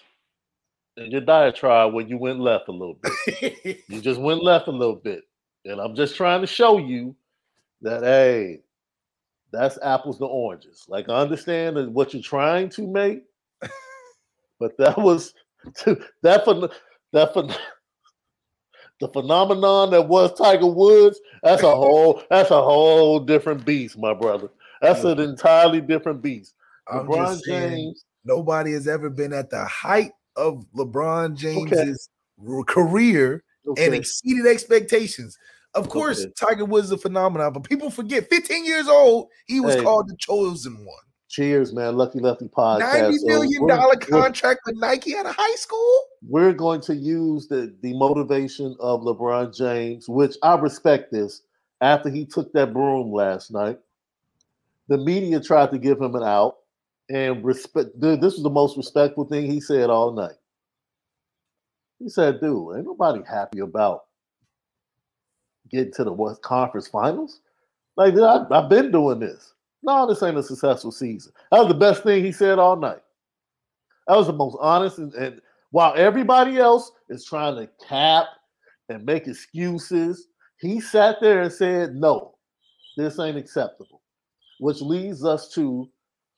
in 0.97 1.11
your 1.11 1.21
diatribe 1.21 1.93
where 1.93 2.05
you 2.05 2.17
went 2.17 2.39
left 2.39 2.67
a 2.67 2.71
little 2.71 2.99
bit. 3.01 3.81
You 3.89 4.01
just 4.01 4.19
went 4.19 4.43
left 4.43 4.67
a 4.67 4.71
little 4.71 4.95
bit. 4.95 5.23
And 5.65 5.79
I'm 5.79 5.95
just 5.95 6.15
trying 6.15 6.41
to 6.41 6.47
show 6.47 6.77
you 6.77 7.15
that, 7.81 8.03
hey, 8.03 8.61
that's 9.51 9.77
apples 9.83 10.17
to 10.17 10.25
oranges. 10.25 10.83
Like, 10.87 11.09
I 11.09 11.15
understand 11.15 11.77
that 11.77 11.89
what 11.89 12.13
you're 12.13 12.23
trying 12.23 12.69
to 12.69 12.87
make, 12.87 13.23
but 14.59 14.77
that 14.77 14.97
was 14.97 15.33
that 16.23 16.43
for 16.43 16.69
that 17.13 17.33
for 17.33 17.47
the 19.03 19.09
phenomenon 19.21 19.91
that 19.91 20.07
was 20.07 20.33
Tiger 20.37 20.67
Woods. 20.67 21.19
That's 21.43 21.63
a 21.63 21.75
whole 21.75 22.23
that's 22.29 22.51
a 22.51 22.61
whole 22.61 23.19
different 23.19 23.65
beast, 23.65 23.97
my 23.97 24.13
brother. 24.13 24.49
That's 24.81 25.03
an 25.03 25.17
mm-hmm. 25.17 25.31
entirely 25.31 25.81
different 25.81 26.21
beast. 26.21 26.55
I'm 26.87 27.07
LeBron 27.07 27.39
saying, 27.41 27.69
James, 27.69 28.05
nobody 28.25 28.73
has 28.73 28.87
ever 28.87 29.09
been 29.09 29.33
at 29.33 29.49
the 29.49 29.63
height 29.65 30.11
of 30.35 30.65
LeBron 30.75 31.35
James's 31.35 32.09
r- 32.45 32.63
career 32.63 33.43
and 33.77 33.93
exceeded 33.93 34.47
expectations. 34.47 35.37
Of 35.73 35.89
course, 35.89 36.21
Okay. 36.21 36.33
Tiger 36.39 36.65
Woods 36.65 36.87
is 36.87 36.91
a 36.91 36.97
phenomenon, 36.97 37.53
but 37.53 37.63
people 37.63 37.89
forget 37.89 38.29
15 38.29 38.65
years 38.65 38.87
old, 38.87 39.29
he 39.47 39.59
was 39.59 39.75
Hey. 39.75 39.83
called 39.83 40.07
the 40.07 40.15
chosen 40.17 40.85
one. 40.85 41.03
Cheers, 41.33 41.73
man. 41.73 41.97
Lucky 41.97 42.19
Lefty 42.19 42.47
podcast. 42.47 42.79
Ninety 42.79 43.25
million 43.25 43.25
dollar 43.25 43.49
So 43.49 43.61
we're- 43.65 43.75
dollar 43.77 43.95
we're- 44.11 44.21
contract 44.23 44.59
with 44.65 44.75
Nike 44.77 45.15
out 45.17 45.25
of 45.25 45.35
high 45.35 45.55
school. 45.55 45.99
we're 46.27 46.53
going 46.53 46.79
to 46.81 46.95
use 46.95 47.47
the, 47.47 47.73
the 47.81 47.93
motivation 47.97 48.75
of 48.79 49.01
LeBron 49.01 49.55
James, 49.55 50.07
which 50.07 50.35
I 50.43 50.55
respect 50.55 51.11
this. 51.11 51.41
After 51.81 52.09
he 52.09 52.25
took 52.25 52.53
that 52.53 52.71
broom 52.71 53.11
last 53.11 53.51
night, 53.51 53.77
the 54.87 54.97
media 54.97 55.41
tried 55.41 55.71
to 55.71 55.77
give 55.77 55.99
him 55.99 56.15
an 56.15 56.23
out, 56.23 56.57
and 57.09 57.43
respect. 57.43 57.99
Dude, 57.99 58.21
this 58.21 58.35
was 58.35 58.43
the 58.43 58.49
most 58.49 58.77
respectful 58.77 59.25
thing 59.25 59.51
he 59.51 59.59
said 59.59 59.89
all 59.89 60.13
night. 60.13 60.35
He 61.99 62.07
said, 62.09 62.39
"Dude, 62.39 62.77
ain't 62.77 62.85
nobody 62.85 63.21
happy 63.27 63.59
about 63.59 64.05
getting 65.69 65.91
to 65.93 66.03
the 66.05 66.13
West 66.13 66.41
Conference 66.41 66.87
Finals. 66.87 67.41
Like, 67.97 68.13
dude, 68.13 68.23
I, 68.23 68.45
I've 68.51 68.69
been 68.69 68.91
doing 68.91 69.19
this. 69.19 69.53
No, 69.83 70.07
this 70.07 70.23
ain't 70.23 70.37
a 70.37 70.43
successful 70.43 70.91
season. 70.91 71.33
That 71.51 71.59
was 71.59 71.67
the 71.67 71.73
best 71.73 72.03
thing 72.03 72.23
he 72.23 72.31
said 72.31 72.59
all 72.59 72.75
night. 72.75 73.01
That 74.07 74.17
was 74.17 74.27
the 74.27 74.33
most 74.33 74.57
honest 74.61 74.97
and, 74.97 75.13
and 75.13 75.41
while 75.71 75.93
everybody 75.97 76.57
else 76.57 76.91
is 77.09 77.25
trying 77.25 77.55
to 77.55 77.67
cap 77.87 78.27
and 78.89 79.03
make 79.05 79.27
excuses, 79.27 80.27
he 80.59 80.79
sat 80.79 81.17
there 81.19 81.41
and 81.41 81.51
said, 81.51 81.95
No, 81.95 82.35
this 82.95 83.19
ain't 83.19 83.37
acceptable. 83.37 84.01
Which 84.59 84.81
leads 84.81 85.25
us 85.25 85.49
to 85.55 85.89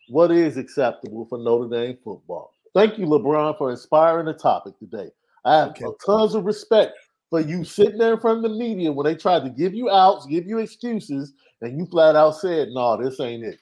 what 0.08 0.32
is 0.32 0.58
acceptable 0.58 1.26
for 1.26 1.38
Notre 1.38 1.68
Dame 1.70 1.98
football. 2.04 2.54
Thank 2.74 2.98
you, 2.98 3.06
LeBron, 3.06 3.58
for 3.58 3.72
inspiring 3.72 4.26
the 4.26 4.34
topic 4.34 4.78
today. 4.80 5.10
I 5.44 5.58
have 5.58 5.70
Okay. 5.72 5.86
tons 6.06 6.36
of 6.36 6.46
respect 6.46 6.98
for 7.36 7.42
you 7.42 7.66
sitting 7.66 7.98
there 7.98 8.14
in 8.14 8.20
front 8.20 8.38
of 8.38 8.44
the 8.44 8.58
media 8.58 8.90
when 8.90 9.04
they 9.04 9.14
tried 9.14 9.44
to 9.44 9.50
give 9.50 9.74
you 9.74 9.90
outs, 9.90 10.26
give 10.26 10.48
you 10.48 10.60
excuses, 10.60 11.34
and 11.62 11.78
you 11.78 11.86
flat 11.86 12.16
out 12.16 12.38
said, 12.38 12.70
No, 12.70 12.96
this 12.96 13.20
ain't 13.20 13.44
it. 13.44 13.60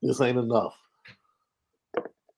This 0.00 0.22
ain't 0.22 0.38
enough. 0.38 0.74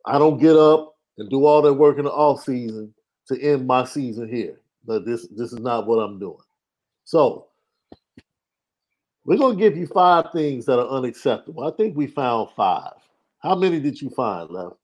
I 0.04 0.18
don't 0.18 0.40
get 0.40 0.56
up 0.56 0.96
and 1.18 1.30
do 1.30 1.44
all 1.44 1.62
that 1.62 1.74
work 1.74 1.98
in 1.98 2.04
the 2.04 2.10
off 2.10 2.42
season 2.42 2.92
to 3.28 3.40
end 3.40 3.64
my 3.64 3.84
season 3.84 4.28
here. 4.28 4.58
But 4.84 5.06
this 5.06 5.28
this 5.28 5.52
is 5.52 5.60
not 5.60 5.86
what 5.86 6.00
I'm 6.00 6.18
doing. 6.18 6.42
So 7.04 7.46
we're 9.24 9.38
gonna 9.38 9.54
give 9.54 9.76
you 9.76 9.86
five 9.86 10.32
things 10.32 10.66
that 10.66 10.80
are 10.80 10.88
unacceptable. 10.88 11.62
I 11.62 11.70
think 11.76 11.96
we 11.96 12.08
found 12.08 12.50
five. 12.56 12.94
How 13.38 13.54
many 13.54 13.78
did 13.78 14.02
you 14.02 14.10
find, 14.10 14.50
Left? 14.50 14.74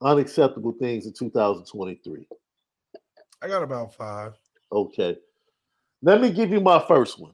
Unacceptable 0.00 0.76
things 0.78 1.06
in 1.06 1.14
2023. 1.14 2.28
I 3.42 3.48
got 3.48 3.62
about 3.62 3.94
five. 3.94 4.34
Okay. 4.72 5.16
Let 6.02 6.20
me 6.20 6.30
give 6.30 6.50
you 6.50 6.60
my 6.60 6.82
first 6.86 7.18
one. 7.20 7.32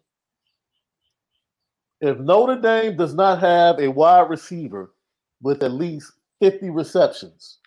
If 2.01 2.19
Notre 2.19 2.61
Dame 2.61 2.97
does 2.97 3.15
not 3.15 3.41
have 3.41 3.79
a 3.79 3.89
wide 3.89 4.29
receiver 4.29 4.93
with 5.41 5.63
at 5.63 5.73
least 5.73 6.13
50 6.41 6.71
receptions, 6.71 7.59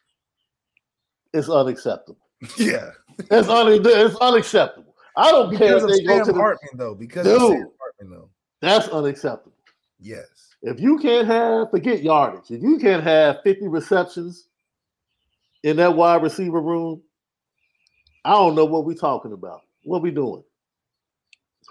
it's 1.33 1.49
unacceptable. 1.49 2.19
Yeah, 2.57 2.91
It's, 3.31 3.47
un- 3.47 3.67
it's 3.85 4.15
unacceptable. 4.17 4.93
I 5.15 5.31
don't 5.31 5.55
care 5.57 5.77
if 5.77 5.83
they 5.87 6.03
go 6.03 6.17
Sam 6.17 6.25
to 6.25 6.31
the, 6.33 6.37
Hartman 6.37 6.69
though. 6.75 6.93
Because 6.93 7.25
Dude. 7.25 7.39
Sam 7.39 7.69
Hartman 7.79 8.09
though. 8.11 8.29
that's 8.61 8.89
unacceptable. 8.89 9.55
Yes. 9.99 10.27
If 10.61 10.79
you 10.81 10.99
can't 10.99 11.27
have, 11.27 11.71
forget 11.71 12.03
yardage. 12.03 12.51
If 12.51 12.61
you 12.61 12.77
can't 12.77 13.03
have 13.03 13.37
50 13.43 13.69
receptions 13.69 14.49
in 15.63 15.77
that 15.77 15.95
wide 15.95 16.21
receiver 16.21 16.59
room, 16.61 17.01
I 18.25 18.31
don't 18.31 18.55
know 18.55 18.65
what 18.65 18.85
we're 18.85 18.95
talking 18.95 19.31
about. 19.31 19.61
What 19.83 20.01
we 20.01 20.11
doing? 20.11 20.43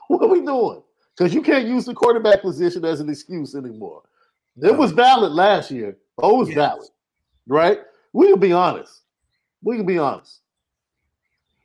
What 0.08 0.28
we 0.30 0.40
doing? 0.44 0.82
Because 1.16 1.32
you 1.32 1.40
can't 1.42 1.66
use 1.66 1.86
the 1.86 1.94
quarterback 1.94 2.42
position 2.42 2.84
as 2.84 3.00
an 3.00 3.08
excuse 3.08 3.54
anymore. 3.54 4.02
It 4.62 4.76
was 4.76 4.92
valid 4.92 5.32
last 5.32 5.70
year. 5.70 5.96
Oh, 6.18 6.36
it 6.36 6.38
was 6.38 6.48
Yes. 6.48 6.56
valid, 6.56 6.88
right? 7.48 7.78
We 8.12 8.30
can 8.30 8.38
be 8.40 8.52
honest. 8.52 9.02
We 9.62 9.76
can 9.76 9.86
be 9.86 9.98
honest. 9.98 10.40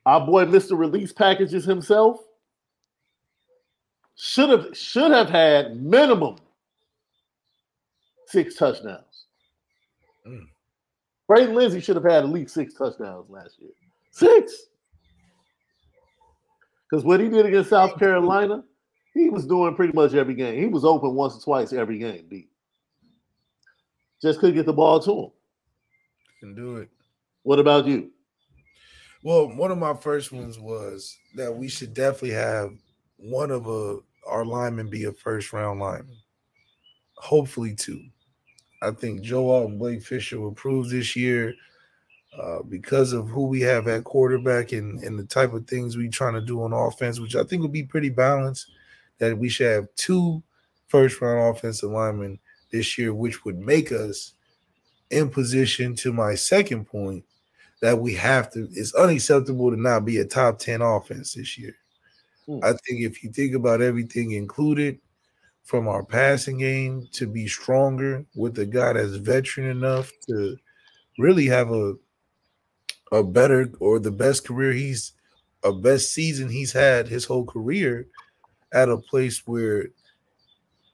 Our 0.06 0.26
boy, 0.26 0.46
Mr. 0.46 0.78
Release 0.78 1.12
Packages 1.12 1.66
himself, 1.66 2.22
should 4.16 4.50
have 4.50 4.76
should 4.78 5.12
have 5.12 5.30
had 5.30 5.82
minimum 5.82 6.38
six 8.28 8.56
touchdowns. 8.56 9.26
Mm. 10.26 10.48
Braden 11.28 11.56
Lenzy 11.56 11.80
should 11.80 11.96
have 11.96 12.06
had 12.06 12.24
at 12.24 12.30
least 12.30 12.54
six 12.54 12.74
touchdowns 12.74 13.30
last 13.30 13.60
year. 13.60 13.72
Six. 14.12 14.66
Because 16.90 17.06
what 17.06 17.20
he 17.20 17.30
did 17.30 17.46
against 17.46 17.70
South 17.70 18.00
Carolina, 18.00 18.64
he 19.14 19.30
was 19.30 19.46
doing 19.46 19.76
pretty 19.76 19.94
much 19.94 20.14
every 20.14 20.34
game. 20.34 20.60
He 20.60 20.66
was 20.66 20.86
open 20.86 21.14
once 21.14 21.36
or 21.38 21.42
twice 21.42 21.74
every 21.74 22.00
game, 22.00 22.26
B. 22.28 22.48
Just 24.22 24.40
couldn't 24.40 24.56
get 24.56 24.66
the 24.66 24.74
ball 24.74 25.00
to 25.02 25.12
him. 25.12 25.30
Can 26.40 26.56
do 26.56 26.78
it. 26.78 26.90
What 27.44 27.60
about 27.60 27.86
you? 27.86 28.12
Well, 29.24 29.56
one 29.56 29.72
of 29.72 29.78
my 29.78 29.94
first 29.94 30.32
ones 30.32 30.60
was 30.60 31.18
that 31.36 31.54
we 31.54 31.68
should 31.68 31.94
definitely 31.94 32.32
have 32.32 32.72
one 33.18 33.52
of 33.52 33.68
a, 33.68 33.98
our 34.26 34.46
linemen 34.46 34.90
be 34.90 35.06
a 35.06 35.12
first 35.12 35.52
round 35.52 35.80
lineman. 35.80 36.18
Hopefully, 37.16 37.76
two. 37.76 38.02
I 38.82 38.92
think 38.92 39.22
Joe 39.22 39.50
Alt 39.50 39.70
and 39.72 39.80
Blake 39.80 40.02
Fisher 40.02 40.40
will 40.40 40.54
prove 40.54 40.90
this 40.90 41.16
year 41.16 41.54
uh, 42.38 42.62
because 42.68 43.14
of 43.14 43.28
who 43.30 43.48
we 43.48 43.62
have 43.62 43.88
at 43.88 44.04
quarterback 44.04 44.72
and, 44.72 45.02
and 45.04 45.18
the 45.18 45.24
type 45.24 45.54
of 45.54 45.68
things 45.68 45.98
we're 45.98 46.10
trying 46.10 46.36
to 46.36 46.42
do 46.42 46.62
on 46.64 46.74
offense, 46.74 47.20
which 47.20 47.36
I 47.36 47.44
think 47.44 47.62
will 47.62 47.70
be 47.70 47.84
pretty 47.84 48.10
balanced. 48.10 48.72
That 49.18 49.38
we 49.38 49.50
should 49.50 49.72
have 49.72 49.96
two 49.96 50.42
first 50.88 51.20
round 51.20 51.56
offensive 51.56 51.92
linemen 51.92 52.40
this 52.72 52.98
year, 52.98 53.14
which 53.14 53.44
would 53.44 53.60
make 53.60 53.92
us 53.92 54.34
in 55.10 55.30
position 55.30 55.96
to 55.96 56.14
my 56.14 56.36
second 56.36 56.86
point 56.86 57.26
that 57.82 57.98
we 57.98 58.14
have 58.14 58.52
to 58.52 58.68
it's 58.74 58.94
unacceptable 58.94 59.72
to 59.72 59.78
not 59.78 60.06
be 60.06 60.18
a 60.18 60.26
top 60.26 60.60
10 60.60 60.82
offense 60.82 61.34
this 61.34 61.58
year. 61.58 61.76
Hmm. 62.46 62.60
I 62.64 62.74
think 62.74 63.02
if 63.02 63.24
you 63.24 63.32
think 63.32 63.56
about 63.56 63.82
everything 63.82 64.32
included 64.32 65.00
from 65.64 65.88
our 65.88 66.04
passing 66.04 66.60
game 66.60 67.08
to 67.14 67.28
be 67.28 67.48
stronger 67.48 68.26
with 68.36 68.58
a 68.60 68.66
guy 68.66 68.94
that's 68.94 69.16
veteran 69.16 69.70
enough 69.70 70.12
to 70.28 70.58
really 71.18 71.46
have 71.46 71.72
a 71.72 71.96
a 73.12 73.24
better 73.24 73.72
or 73.80 74.00
the 74.00 74.12
best 74.12 74.46
career 74.46 74.72
he's 74.72 75.14
a 75.64 75.74
best 75.74 76.14
season 76.14 76.50
he's 76.50 76.72
had 76.72 77.08
his 77.08 77.26
whole 77.26 77.46
career 77.46 78.08
at 78.72 78.90
a 78.90 78.98
place 78.98 79.46
where 79.46 79.88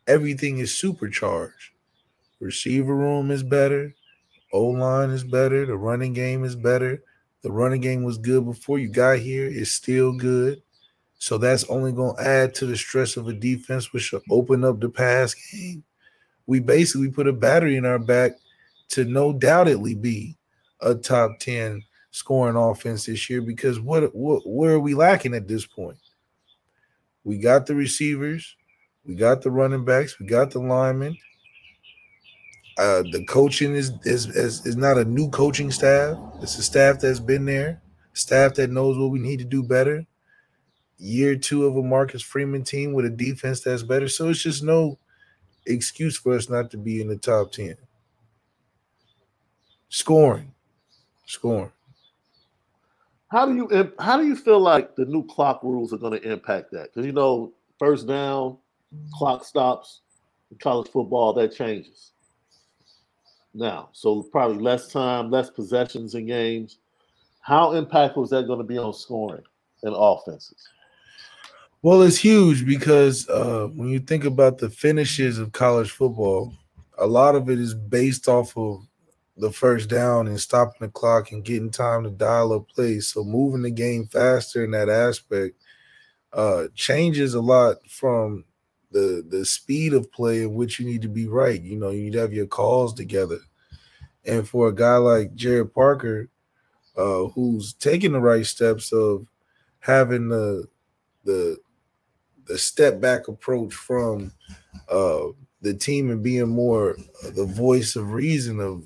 everything 0.07 0.59
is 0.59 0.73
supercharged. 0.73 1.71
Receiver 2.39 2.95
room 2.95 3.31
is 3.31 3.43
better, 3.43 3.93
O 4.55 4.67
line 4.67 5.09
is 5.09 5.25
better. 5.25 5.65
The 5.65 5.75
running 5.75 6.13
game 6.13 6.45
is 6.45 6.55
better. 6.55 7.03
The 7.41 7.51
running 7.51 7.81
game 7.81 8.03
was 8.03 8.17
good 8.17 8.45
before 8.45 8.79
you 8.79 8.87
got 8.87 9.19
here. 9.19 9.47
It's 9.47 9.71
still 9.71 10.13
good. 10.13 10.61
So 11.17 11.37
that's 11.37 11.65
only 11.65 11.91
going 11.91 12.15
to 12.15 12.23
add 12.25 12.55
to 12.55 12.65
the 12.65 12.77
stress 12.77 13.17
of 13.17 13.27
a 13.27 13.33
defense, 13.33 13.91
which 13.91 14.03
should 14.03 14.21
open 14.31 14.63
up 14.63 14.79
the 14.79 14.89
pass 14.89 15.33
game. 15.33 15.83
We 16.47 16.61
basically 16.61 17.11
put 17.11 17.27
a 17.27 17.33
battery 17.33 17.75
in 17.75 17.85
our 17.85 17.99
back 17.99 18.31
to 18.89 19.03
no 19.03 19.33
doubtedly 19.33 19.95
be 19.95 20.37
a 20.79 20.95
top 20.95 21.39
10 21.39 21.83
scoring 22.15 22.55
offense 22.55 23.07
this 23.07 23.29
year 23.29 23.41
because 23.41 23.77
what, 23.77 24.15
what 24.15 24.41
where 24.45 24.75
are 24.75 24.79
we 24.79 24.93
lacking 24.93 25.33
at 25.33 25.49
this 25.49 25.65
point? 25.65 25.97
We 27.25 27.37
got 27.37 27.65
the 27.65 27.75
receivers, 27.75 28.55
we 29.05 29.15
got 29.15 29.41
the 29.41 29.51
running 29.51 29.83
backs, 29.83 30.17
we 30.17 30.25
got 30.25 30.49
the 30.51 30.59
linemen. 30.59 31.17
Uh, 32.77 33.03
the 33.11 33.25
coaching 33.27 33.75
is, 33.75 33.91
is 34.03 34.27
is 34.27 34.65
is 34.65 34.77
not 34.77 34.97
a 34.97 35.03
new 35.03 35.29
coaching 35.29 35.69
staff. 35.71 36.17
It's 36.41 36.57
a 36.57 36.63
staff 36.63 37.01
that's 37.01 37.19
been 37.19 37.43
there, 37.43 37.81
staff 38.13 38.53
that 38.55 38.71
knows 38.71 38.97
what 38.97 39.11
we 39.11 39.19
need 39.19 39.39
to 39.39 39.45
do 39.45 39.61
better. 39.61 40.05
Year 40.97 41.35
two 41.35 41.65
of 41.65 41.75
a 41.75 41.83
Marcus 41.83 42.21
Freeman 42.21 42.63
team 42.63 42.93
with 42.93 43.03
a 43.03 43.09
defense 43.09 43.59
that's 43.59 43.83
better. 43.83 44.07
So 44.07 44.29
it's 44.29 44.41
just 44.41 44.63
no 44.63 44.99
excuse 45.65 46.15
for 46.15 46.35
us 46.35 46.49
not 46.49 46.71
to 46.71 46.77
be 46.77 47.01
in 47.01 47.09
the 47.09 47.17
top 47.17 47.51
ten. 47.51 47.75
Scoring, 49.89 50.53
scoring. 51.25 51.71
How 53.29 53.45
do 53.45 53.55
you 53.55 53.93
how 53.99 54.17
do 54.17 54.25
you 54.25 54.35
feel 54.35 54.59
like 54.59 54.95
the 54.95 55.05
new 55.05 55.25
clock 55.25 55.63
rules 55.63 55.93
are 55.93 55.97
going 55.97 56.19
to 56.19 56.31
impact 56.31 56.71
that? 56.71 56.93
Because 56.93 57.05
you 57.05 57.11
know, 57.11 57.53
first 57.79 58.07
down, 58.07 58.57
clock 59.13 59.43
stops 59.43 60.01
in 60.51 60.57
college 60.57 60.89
football, 60.91 61.33
that 61.33 61.55
changes. 61.55 62.11
Now, 63.53 63.89
so 63.93 64.21
probably 64.23 64.57
less 64.57 64.91
time, 64.91 65.31
less 65.31 65.49
possessions 65.49 66.13
in 66.13 66.27
games. 66.27 66.77
How 67.39 67.71
impactful 67.71 68.23
is 68.23 68.29
that 68.31 68.47
going 68.47 68.59
to 68.59 68.65
be 68.65 68.77
on 68.77 68.93
scoring 68.93 69.43
and 69.83 69.95
offenses? 69.97 70.67
Well, 71.81 72.01
it's 72.01 72.17
huge 72.17 72.65
because 72.65 73.29
uh, 73.29 73.67
when 73.73 73.89
you 73.89 73.99
think 73.99 74.25
about 74.25 74.57
the 74.57 74.69
finishes 74.69 75.37
of 75.37 75.51
college 75.51 75.91
football, 75.91 76.53
a 76.97 77.05
lot 77.05 77.35
of 77.35 77.49
it 77.49 77.59
is 77.59 77.75
based 77.75 78.27
off 78.27 78.57
of 78.57 78.85
the 79.37 79.51
first 79.51 79.89
down 79.89 80.27
and 80.27 80.39
stopping 80.39 80.77
the 80.79 80.87
clock 80.87 81.31
and 81.31 81.43
getting 81.43 81.69
time 81.69 82.03
to 82.03 82.09
dial 82.09 82.53
up 82.53 82.69
plays. 82.69 83.07
So 83.07 83.23
moving 83.23 83.63
the 83.63 83.71
game 83.71 84.07
faster 84.07 84.63
in 84.63 84.71
that 84.71 84.89
aspect 84.89 85.57
uh, 86.33 86.65
changes 86.73 87.33
a 87.33 87.41
lot 87.41 87.77
from 87.89 88.45
the 88.91 89.25
the 89.27 89.45
speed 89.45 89.93
of 89.93 90.11
play 90.11 90.43
in 90.43 90.53
which 90.53 90.79
you 90.79 90.85
need 90.85 91.01
to 91.01 91.09
be 91.09 91.27
right. 91.27 91.61
You 91.61 91.77
know, 91.77 91.89
you 91.89 92.03
need 92.03 92.13
to 92.13 92.19
have 92.19 92.33
your 92.33 92.47
calls 92.47 92.93
together. 92.93 93.39
And 94.25 94.47
for 94.47 94.69
a 94.69 94.75
guy 94.75 94.97
like 94.97 95.35
Gerad 95.35 95.73
Parker, 95.73 96.29
uh, 96.97 97.25
who's 97.25 97.73
taking 97.73 98.13
the 98.13 98.21
right 98.21 98.45
steps 98.45 98.93
of 98.93 99.27
having 99.79 100.29
the 100.29 100.67
the 101.25 101.57
the 102.45 102.57
step 102.57 103.01
back 103.01 103.27
approach 103.27 103.73
from 103.73 104.31
uh, 104.89 105.27
the 105.61 105.73
team 105.73 106.11
and 106.11 106.23
being 106.23 106.47
more 106.47 106.95
the 107.23 107.45
voice 107.45 107.95
of 107.95 108.13
reason 108.13 108.59
of 108.59 108.85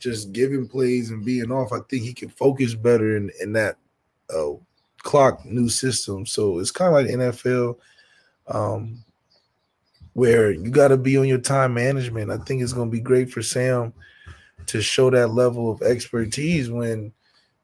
just 0.00 0.32
giving 0.32 0.66
plays 0.66 1.10
and 1.10 1.24
being 1.24 1.52
off. 1.52 1.72
I 1.72 1.78
think 1.88 2.02
he 2.02 2.12
can 2.12 2.30
focus 2.30 2.74
better 2.74 3.16
in 3.16 3.30
in 3.40 3.52
that 3.52 3.76
uh, 4.34 4.54
clock 5.02 5.44
new 5.44 5.68
system. 5.68 6.26
So 6.26 6.58
it's 6.58 6.70
kind 6.70 6.88
of 6.88 6.94
like 6.94 7.06
NFL, 7.06 7.76
um, 8.48 9.04
where 10.14 10.50
you 10.50 10.70
got 10.70 10.88
to 10.88 10.96
be 10.96 11.16
on 11.16 11.28
your 11.28 11.38
time 11.38 11.74
management. 11.74 12.30
I 12.30 12.38
think 12.38 12.62
it's 12.62 12.72
going 12.72 12.88
to 12.88 12.96
be 12.96 13.00
great 13.00 13.30
for 13.30 13.42
Sam 13.42 13.92
to 14.66 14.82
show 14.82 15.10
that 15.10 15.28
level 15.28 15.70
of 15.70 15.82
expertise 15.82 16.70
when 16.70 17.12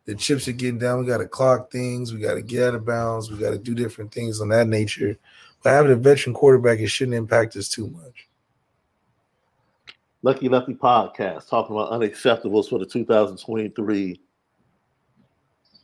the 0.05 0.15
chips 0.15 0.47
are 0.49 0.53
getting 0.53 0.79
down. 0.79 1.01
We 1.01 1.07
got 1.07 1.19
to 1.19 1.29
clock 1.29 1.71
things. 1.71 2.13
We 2.13 2.21
got 2.21 2.35
to 2.35 2.43
get 2.43 2.69
out 2.69 2.75
of 2.77 2.87
bounds. 2.87 3.31
We 3.31 3.39
got 3.39 3.51
to 3.51 3.59
do 3.59 3.75
different 3.75 4.13
things 4.13 4.41
on 4.41 4.49
that 4.51 4.69
nature. 4.69 5.17
But 5.63 5.71
having 5.71 5.93
a 5.93 5.97
veteran 5.97 6.35
quarterback, 6.35 6.79
it 6.79 6.89
shouldn't 6.89 7.17
impact 7.17 7.57
us 7.57 7.69
too 7.69 7.89
much. 7.89 8.26
Lucky 10.27 10.49
Lefty 10.49 10.75
podcast 10.75 11.49
talking 11.49 11.77
about 11.77 11.93
unacceptables 11.93 12.69
for 12.69 12.81
the 12.81 12.85
2023 12.85 14.21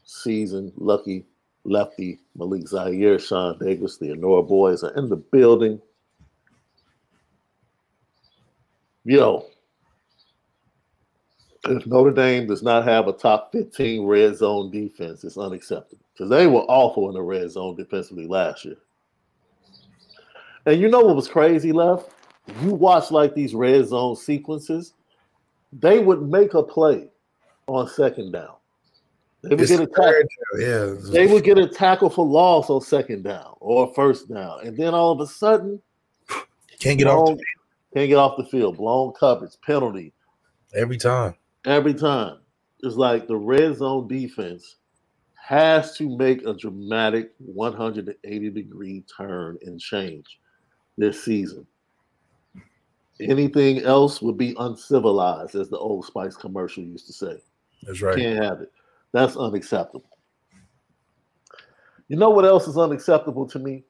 season. 0.02 0.72
Lucky 0.76 1.24
Lefty, 1.62 2.18
Malik 2.34 2.66
Zaire, 2.66 3.20
Shaun 3.20 3.56
Davis, 3.60 3.98
the 3.98 4.10
Honora 4.10 4.42
boys 4.42 4.82
are 4.82 4.92
in 4.96 5.08
the 5.08 5.14
building. 5.14 5.80
Yo, 9.04 9.46
if 11.68 11.86
Notre 11.86 12.10
Dame 12.10 12.48
does 12.48 12.64
not 12.64 12.82
have 12.82 13.06
a 13.06 13.12
top 13.12 13.52
15 13.52 14.04
red 14.04 14.36
zone 14.36 14.72
defense, 14.72 15.22
it's 15.22 15.38
unacceptable 15.38 16.04
because 16.14 16.30
they 16.30 16.48
were 16.48 16.62
awful 16.62 17.08
in 17.10 17.14
the 17.14 17.22
red 17.22 17.48
zone 17.48 17.76
defensively 17.76 18.26
last 18.26 18.64
year. 18.64 18.78
And 20.66 20.80
you 20.80 20.88
know 20.88 20.98
what 20.98 21.14
was 21.14 21.28
crazy, 21.28 21.70
left? 21.70 22.10
You 22.62 22.74
watch 22.74 23.10
like 23.10 23.34
these 23.34 23.54
red 23.54 23.86
zone 23.86 24.16
sequences, 24.16 24.94
they 25.72 26.00
would 26.00 26.22
make 26.22 26.54
a 26.54 26.62
play 26.62 27.08
on 27.66 27.88
second 27.88 28.32
down. 28.32 28.54
They 29.42 29.54
would 29.56 29.66
get 29.68 29.80
a 29.80 29.86
tackle. 29.86 30.22
Yeah. 30.58 30.94
They 31.10 31.26
would 31.26 31.44
get 31.44 31.58
a 31.58 31.66
tackle 31.66 32.10
for 32.10 32.24
loss 32.26 32.70
on 32.70 32.80
second 32.80 33.22
down 33.24 33.54
or 33.60 33.92
first 33.94 34.28
down, 34.32 34.66
and 34.66 34.76
then 34.76 34.94
all 34.94 35.12
of 35.12 35.20
a 35.20 35.26
sudden, 35.26 35.80
Can't 36.78 36.98
get 36.98 37.06
off 37.08 37.24
blown- 37.26 37.38
can't 37.94 38.08
get 38.08 38.16
off 38.16 38.36
the 38.36 38.44
field, 38.44 38.76
blown 38.78 39.12
coverage, 39.12 39.52
penalty 39.64 40.12
every 40.74 40.96
time. 40.96 41.34
every 41.64 41.94
time. 41.94 42.38
It's 42.82 42.96
like 42.96 43.26
the 43.28 43.36
red 43.36 43.76
zone 43.76 44.08
defense 44.08 44.76
has 45.36 45.96
to 45.96 46.08
make 46.16 46.44
a 46.46 46.54
dramatic 46.54 47.32
180 47.38 48.50
degree 48.50 49.04
turn 49.16 49.58
and 49.62 49.78
change 49.80 50.40
this 50.96 51.22
season. 51.22 51.66
Anything 53.28 53.82
else 53.82 54.22
would 54.22 54.36
be 54.36 54.54
uncivilized, 54.58 55.54
as 55.54 55.68
the 55.68 55.78
old 55.78 56.04
Spice 56.04 56.36
commercial 56.36 56.82
used 56.82 57.06
to 57.06 57.12
say. 57.12 57.36
That's 57.82 58.00
right. 58.00 58.16
Can't 58.16 58.42
have 58.42 58.60
it. 58.60 58.72
That's 59.12 59.36
unacceptable. 59.36 60.08
You 62.08 62.16
know 62.16 62.30
what 62.30 62.44
else 62.44 62.68
is 62.68 62.78
unacceptable 62.78 63.46
to 63.48 63.58
me? 63.58 63.84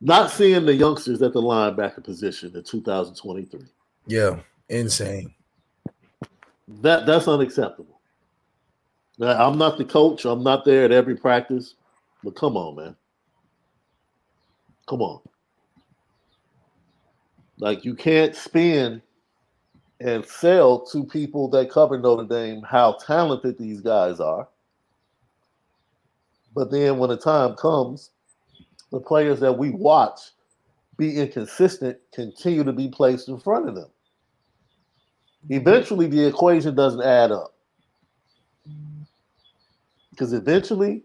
Not 0.00 0.30
seeing 0.30 0.64
the 0.64 0.74
youngsters 0.74 1.22
at 1.22 1.32
the 1.32 1.42
linebacker 1.42 2.04
position 2.04 2.54
in 2.54 2.62
2023. 2.62 3.60
Yeah. 4.06 4.38
Insane. 4.68 5.34
That 6.68 7.06
that's 7.06 7.26
unacceptable. 7.26 8.00
Now, 9.18 9.48
I'm 9.48 9.58
not 9.58 9.78
the 9.78 9.84
coach. 9.84 10.24
I'm 10.24 10.44
not 10.44 10.64
there 10.64 10.84
at 10.84 10.92
every 10.92 11.16
practice, 11.16 11.74
but 12.22 12.36
come 12.36 12.56
on, 12.56 12.76
man. 12.76 12.96
Come 14.86 15.02
on. 15.02 15.20
Like 17.58 17.84
you 17.84 17.94
can't 17.94 18.34
spin 18.34 19.02
and 20.00 20.24
sell 20.24 20.86
to 20.86 21.04
people 21.04 21.48
that 21.50 21.70
cover 21.70 21.98
Notre 21.98 22.26
Dame 22.26 22.62
how 22.62 22.98
talented 23.04 23.58
these 23.58 23.80
guys 23.80 24.20
are. 24.20 24.48
But 26.54 26.70
then 26.70 26.98
when 26.98 27.10
the 27.10 27.16
time 27.16 27.54
comes, 27.54 28.10
the 28.90 29.00
players 29.00 29.40
that 29.40 29.58
we 29.58 29.70
watch 29.70 30.20
be 30.96 31.16
inconsistent 31.16 31.98
continue 32.12 32.64
to 32.64 32.72
be 32.72 32.88
placed 32.88 33.28
in 33.28 33.38
front 33.38 33.68
of 33.68 33.74
them. 33.74 33.88
Mm-hmm. 35.44 35.54
Eventually, 35.54 36.06
the 36.06 36.26
equation 36.26 36.74
doesn't 36.74 37.02
add 37.02 37.30
up. 37.30 37.54
Because 40.10 40.32
eventually, 40.32 41.04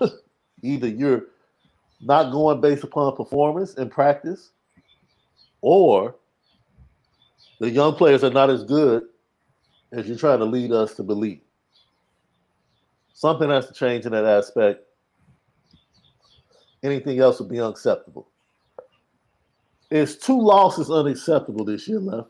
either 0.62 0.88
you're 0.88 1.24
not 2.02 2.30
going 2.30 2.60
based 2.60 2.84
upon 2.84 3.16
performance 3.16 3.74
and 3.76 3.90
practice, 3.90 4.50
or 5.66 6.14
the 7.58 7.68
young 7.68 7.92
players 7.96 8.22
are 8.22 8.30
not 8.30 8.50
as 8.50 8.62
good 8.62 9.02
as 9.90 10.06
you're 10.06 10.16
trying 10.16 10.38
to 10.38 10.44
lead 10.44 10.70
us 10.70 10.94
to 10.94 11.02
believe. 11.02 11.40
Something 13.14 13.50
has 13.50 13.66
to 13.66 13.74
change 13.74 14.06
in 14.06 14.12
that 14.12 14.24
aspect. 14.24 14.84
Anything 16.84 17.18
else 17.18 17.40
would 17.40 17.48
be 17.48 17.60
unacceptable. 17.60 18.28
Is 19.90 20.16
two 20.16 20.40
losses 20.40 20.88
unacceptable 20.88 21.64
this 21.64 21.88
year 21.88 21.98
left? 21.98 22.28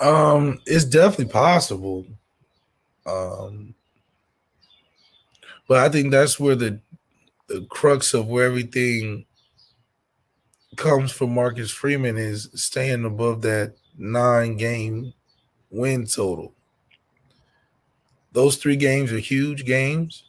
Um, 0.00 0.60
it's 0.66 0.86
definitely 0.86 1.32
possible. 1.32 2.04
Um, 3.06 3.76
but 5.68 5.78
I 5.78 5.88
think 5.88 6.10
that's 6.10 6.40
where 6.40 6.56
the 6.56 6.80
the 7.46 7.64
crux 7.70 8.12
of 8.12 8.26
where 8.26 8.46
everything 8.46 9.26
comes 10.76 11.12
from 11.12 11.34
Marcus 11.34 11.70
Freeman 11.70 12.16
is 12.16 12.48
staying 12.54 13.04
above 13.04 13.42
that 13.42 13.74
nine 13.98 14.56
game 14.56 15.12
win 15.70 16.06
total. 16.06 16.54
Those 18.32 18.56
three 18.56 18.76
games 18.76 19.12
are 19.12 19.18
huge 19.18 19.64
games. 19.64 20.24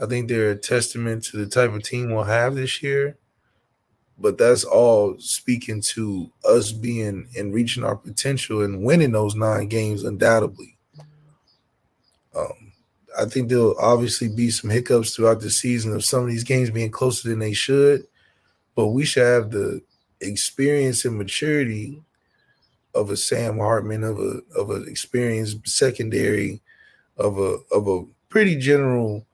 I 0.00 0.06
think 0.06 0.28
they're 0.28 0.52
a 0.52 0.56
testament 0.56 1.24
to 1.24 1.36
the 1.36 1.46
type 1.46 1.72
of 1.72 1.82
team 1.82 2.10
we'll 2.10 2.24
have 2.24 2.54
this 2.54 2.82
year. 2.82 3.16
But 4.18 4.38
that's 4.38 4.64
all 4.64 5.16
speaking 5.18 5.80
to 5.82 6.30
us 6.44 6.72
being 6.72 7.28
and 7.36 7.54
reaching 7.54 7.84
our 7.84 7.96
potential 7.96 8.62
and 8.62 8.82
winning 8.82 9.12
those 9.12 9.36
nine 9.36 9.68
games 9.68 10.04
undoubtedly. 10.04 10.76
Um, 12.34 12.72
I 13.18 13.26
think 13.26 13.48
there'll 13.48 13.78
obviously 13.78 14.28
be 14.28 14.50
some 14.50 14.70
hiccups 14.70 15.14
throughout 15.14 15.40
the 15.40 15.50
season 15.50 15.92
of 15.92 16.04
some 16.04 16.22
of 16.22 16.28
these 16.28 16.44
games 16.44 16.70
being 16.70 16.90
closer 16.90 17.28
than 17.28 17.38
they 17.38 17.52
should, 17.52 18.06
but 18.78 18.90
we 18.90 19.04
should 19.04 19.24
have 19.24 19.50
the 19.50 19.82
experience 20.20 21.04
and 21.04 21.18
maturity 21.18 22.00
of 22.94 23.10
a 23.10 23.16
Sam 23.16 23.58
Hartman, 23.58 24.04
of 24.04 24.20
a 24.20 24.40
of 24.56 24.70
an 24.70 24.86
experienced 24.86 25.66
secondary, 25.66 26.60
of 27.16 27.38
a 27.38 27.56
of 27.72 27.88
a 27.88 28.04
pretty 28.28 28.54
general 28.54 29.26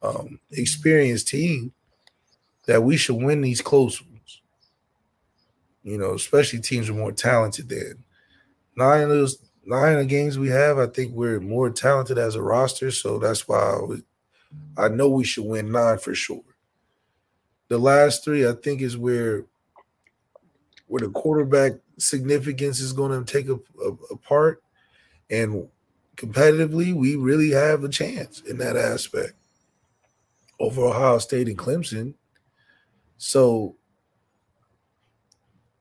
um, 0.00 0.40
experienced 0.52 1.28
team 1.28 1.74
that 2.64 2.82
we 2.82 2.96
should 2.96 3.16
win 3.16 3.42
these 3.42 3.60
close 3.60 4.00
ones. 4.00 4.40
You 5.82 5.98
know, 5.98 6.14
especially 6.14 6.60
teams 6.60 6.88
are 6.88 6.94
more 6.94 7.12
talented 7.12 7.68
than 7.68 8.02
nine 8.74 9.02
of 9.02 9.10
those 9.10 9.36
nine 9.66 9.98
of 9.98 10.08
games 10.08 10.38
we 10.38 10.48
have. 10.48 10.78
I 10.78 10.86
think 10.86 11.12
we're 11.12 11.40
more 11.40 11.68
talented 11.68 12.16
as 12.16 12.36
a 12.36 12.42
roster, 12.42 12.90
so 12.90 13.18
that's 13.18 13.46
why 13.46 13.58
I, 13.58 13.82
would, 13.82 14.02
I 14.78 14.88
know 14.88 15.10
we 15.10 15.24
should 15.24 15.44
win 15.44 15.72
nine 15.72 15.98
for 15.98 16.14
sure. 16.14 16.40
The 17.68 17.78
last 17.78 18.24
three, 18.24 18.46
I 18.46 18.52
think, 18.52 18.80
is 18.80 18.96
where 18.96 19.44
where 20.86 21.00
the 21.00 21.10
quarterback 21.10 21.72
significance 21.98 22.80
is 22.80 22.94
going 22.94 23.12
to 23.12 23.30
take 23.30 23.48
a, 23.48 23.56
a, 23.84 23.92
a 24.10 24.16
part, 24.16 24.62
and 25.30 25.68
competitively, 26.16 26.94
we 26.94 27.14
really 27.16 27.50
have 27.50 27.84
a 27.84 27.88
chance 27.88 28.40
in 28.40 28.58
that 28.58 28.76
aspect 28.76 29.34
over 30.58 30.86
Ohio 30.86 31.18
State 31.18 31.46
and 31.46 31.58
Clemson. 31.58 32.14
So 33.18 33.76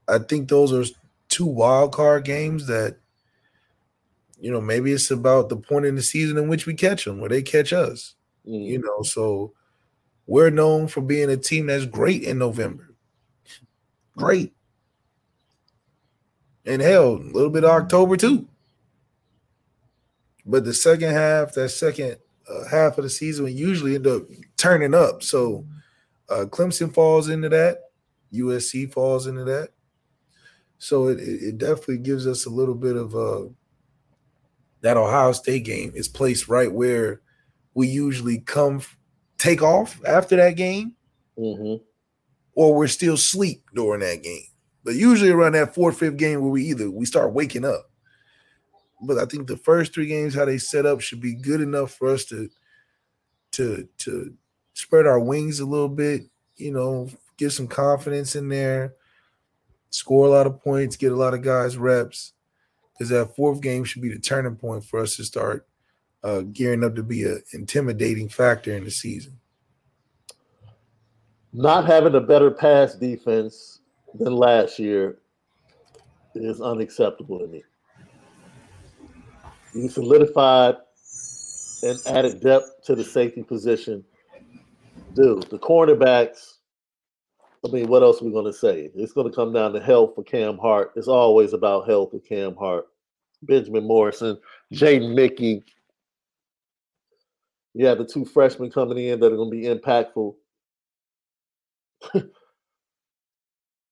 I 0.08 0.20
think 0.20 0.50
those 0.50 0.74
are 0.74 0.94
two 1.30 1.46
wild 1.46 1.94
card 1.94 2.26
games 2.26 2.68
that, 2.68 2.98
you 4.40 4.52
know, 4.52 4.62
maybe 4.62 4.92
it's 4.92 5.10
about 5.10 5.50
the 5.50 5.58
point 5.58 5.86
in 5.86 5.96
the 5.96 6.04
season 6.04 6.38
in 6.38 6.48
which 6.48 6.66
we 6.66 6.74
catch 6.74 7.06
them, 7.06 7.20
where 7.20 7.30
they 7.30 7.42
catch 7.42 7.74
us. 7.74 8.16
Mm. 8.48 8.66
You 8.66 8.80
know, 8.80 9.02
so 9.02 9.54
we're 10.28 10.50
known 10.50 10.88
for 10.88 11.02
being 11.02 11.30
a 11.30 11.38
team 11.38 11.68
that's 11.68 11.86
great 11.86 12.24
in 12.24 12.38
November. 12.38 12.94
Great. 14.18 14.54
And 16.66 16.82
hell, 16.82 17.16
a 17.16 17.32
little 17.32 17.50
bit 17.50 17.64
of 17.64 17.70
October 17.72 18.18
too. 18.18 18.48
But 20.46 20.66
the 20.66 20.74
second 20.74 21.12
half, 21.12 21.54
that 21.54 21.70
second 21.70 22.18
uh, 22.50 22.68
half 22.68 22.98
of 22.98 23.06
the 23.06 23.10
season, 23.10 23.46
we 23.46 23.54
usually 23.54 23.96
end 23.96 24.06
up 24.06 24.24
turning 24.58 24.94
up. 24.94 25.24
So 25.24 25.66
uh, 26.30 26.46
Clemson 26.50 26.94
falls 26.94 27.30
into 27.30 27.50
that. 27.50 27.80
USC 28.34 28.92
falls 28.92 29.28
into 29.28 29.46
that. 29.46 29.70
So 30.78 31.08
it, 31.08 31.20
it 31.20 31.44
it 31.44 31.58
definitely 31.58 32.00
gives 32.00 32.28
us 32.28 32.46
a 32.46 32.50
little 32.50 32.76
bit 32.76 32.96
of 32.96 33.16
uh, 33.16 33.46
that 34.82 34.98
Ohio 34.98 35.32
State 35.32 35.64
game 35.64 35.92
is 35.96 36.08
placed 36.08 36.48
right 36.48 36.72
where 36.72 37.22
we 37.74 37.88
usually 37.88 38.40
come 38.40 38.82
take 39.38 39.62
off 39.62 40.00
after 40.06 40.36
that 40.36 40.56
game, 40.56 40.96
Mhm. 41.38 41.82
or 42.54 42.76
we're 42.76 42.88
still 42.88 43.14
asleep 43.16 43.64
during 43.74 44.02
that 44.02 44.24
game. 44.24 44.48
But 44.84 44.96
usually 44.96 45.32
around 45.32 45.54
that 45.54 45.76
fourth, 45.76 46.00
fifth 46.00 46.18
game 46.18 46.42
where 46.42 46.50
we 46.52 46.64
either 46.66 46.90
we 46.90 47.06
start 47.06 47.34
waking 47.34 47.66
up. 47.66 47.92
But 49.02 49.18
I 49.20 49.26
think 49.26 49.48
the 49.48 49.58
first 49.58 49.94
three 49.94 50.08
games, 50.08 50.34
how 50.34 50.46
they 50.46 50.58
set 50.58 50.86
up, 50.86 51.02
should 51.02 51.22
be 51.22 51.36
good 51.36 51.62
enough 51.62 51.94
for 51.94 52.08
us 52.08 52.26
to 52.26 52.50
to 53.52 53.88
to 54.00 54.34
spread 54.74 55.06
our 55.06 55.20
wings 55.20 55.60
a 55.60 55.66
little 55.66 55.90
bit, 55.90 56.24
you 56.56 56.72
know, 56.72 57.10
get 57.38 57.52
some 57.52 57.68
confidence 57.68 58.36
in 58.36 58.50
there, 58.50 58.96
score 59.90 60.26
a 60.26 60.30
lot 60.30 60.48
of 60.48 60.62
points, 60.62 60.96
get 60.96 61.12
a 61.12 61.16
lot 61.16 61.34
of 61.34 61.42
guys 61.42 61.78
reps. 61.78 62.34
Because 62.94 63.10
that 63.10 63.36
fourth 63.36 63.62
game 63.62 63.84
should 63.84 64.02
be 64.02 64.10
the 64.12 64.18
turning 64.20 64.56
point 64.56 64.84
for 64.84 65.00
us 65.00 65.16
to 65.18 65.24
start 65.24 65.67
uh, 66.28 66.42
gearing 66.42 66.84
up 66.84 66.94
to 66.94 67.04
be 67.04 67.24
an 67.24 67.42
intimidating 67.54 68.28
factor 68.28 68.76
in 68.76 68.84
the 68.84 68.92
season. 68.92 69.40
Not 71.54 71.86
having 71.86 72.16
a 72.16 72.20
better 72.20 72.52
pass 72.52 72.96
defense 72.96 73.80
than 74.14 74.34
last 74.34 74.78
year 74.78 75.20
is 76.36 76.60
unacceptable 76.60 77.40
to 77.40 77.48
me. 77.48 77.64
You 79.74 79.88
solidified 79.88 80.76
and 81.84 81.98
added 82.08 82.42
depth 82.42 82.84
to 82.84 82.96
the 82.96 83.06
safety 83.06 83.44
position. 83.44 84.04
Dude, 85.14 85.44
the 85.44 85.60
cornerbacks. 85.60 86.56
I 87.66 87.70
mean, 87.72 87.88
what 87.88 88.04
else 88.04 88.22
are 88.22 88.26
we 88.26 88.32
going 88.32 88.46
to 88.46 88.54
say? 88.54 88.92
It's 88.96 89.14
going 89.14 89.30
to 89.30 89.36
come 89.36 89.54
down 89.54 89.72
to 89.74 89.80
health 89.80 90.16
for 90.16 90.24
Cam 90.24 90.58
Hart. 90.58 90.92
It's 90.96 91.08
always 91.08 91.54
about 91.54 91.88
health 91.88 92.12
for 92.12 92.20
Cam 92.20 92.56
Hart. 92.56 92.88
Benjamin 93.44 93.88
Morrison, 93.88 94.38
Jaden 94.74 95.16
Mickey. 95.16 95.64
You 97.74 97.86
have 97.88 97.98
the 97.98 98.06
two 98.06 98.26
freshmen 98.26 98.72
coming 98.72 98.98
in 98.98 99.20
that 99.20 99.32
are 99.32 99.36
going 99.36 99.52
to 99.52 99.58
be 99.58 99.68
impactful. 99.68 100.36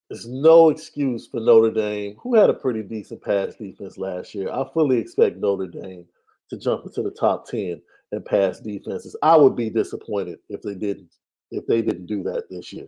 there's 0.10 0.28
no 0.28 0.70
excuse 0.70 1.28
for 1.28 1.40
Notre 1.40 1.72
Dame, 1.72 2.16
who 2.22 2.36
had 2.36 2.50
a 2.50 2.54
pretty 2.54 2.84
decent 2.84 3.22
pass 3.24 3.56
defense 3.56 3.98
last 3.98 4.36
year. 4.36 4.50
I 4.52 4.66
fully 4.74 4.98
expect 4.98 5.38
Notre 5.38 5.68
Dame 5.68 6.06
to 6.50 6.58
jump 6.58 6.86
into 6.86 7.02
the 7.02 7.12
top 7.12 7.48
10 7.48 7.82
and 8.12 8.26
pass 8.26 8.60
defenses. 8.60 9.16
I 9.22 9.36
would 9.36 9.56
be 9.56 9.70
disappointed 9.70 10.40
if 10.50 10.62
they 10.62 10.76
didn't 10.76 11.10
if 11.52 11.66
they 11.68 11.82
didn't 11.82 12.08
do 12.08 12.24
that 12.24 12.46
this 12.50 12.74
year. 12.74 12.88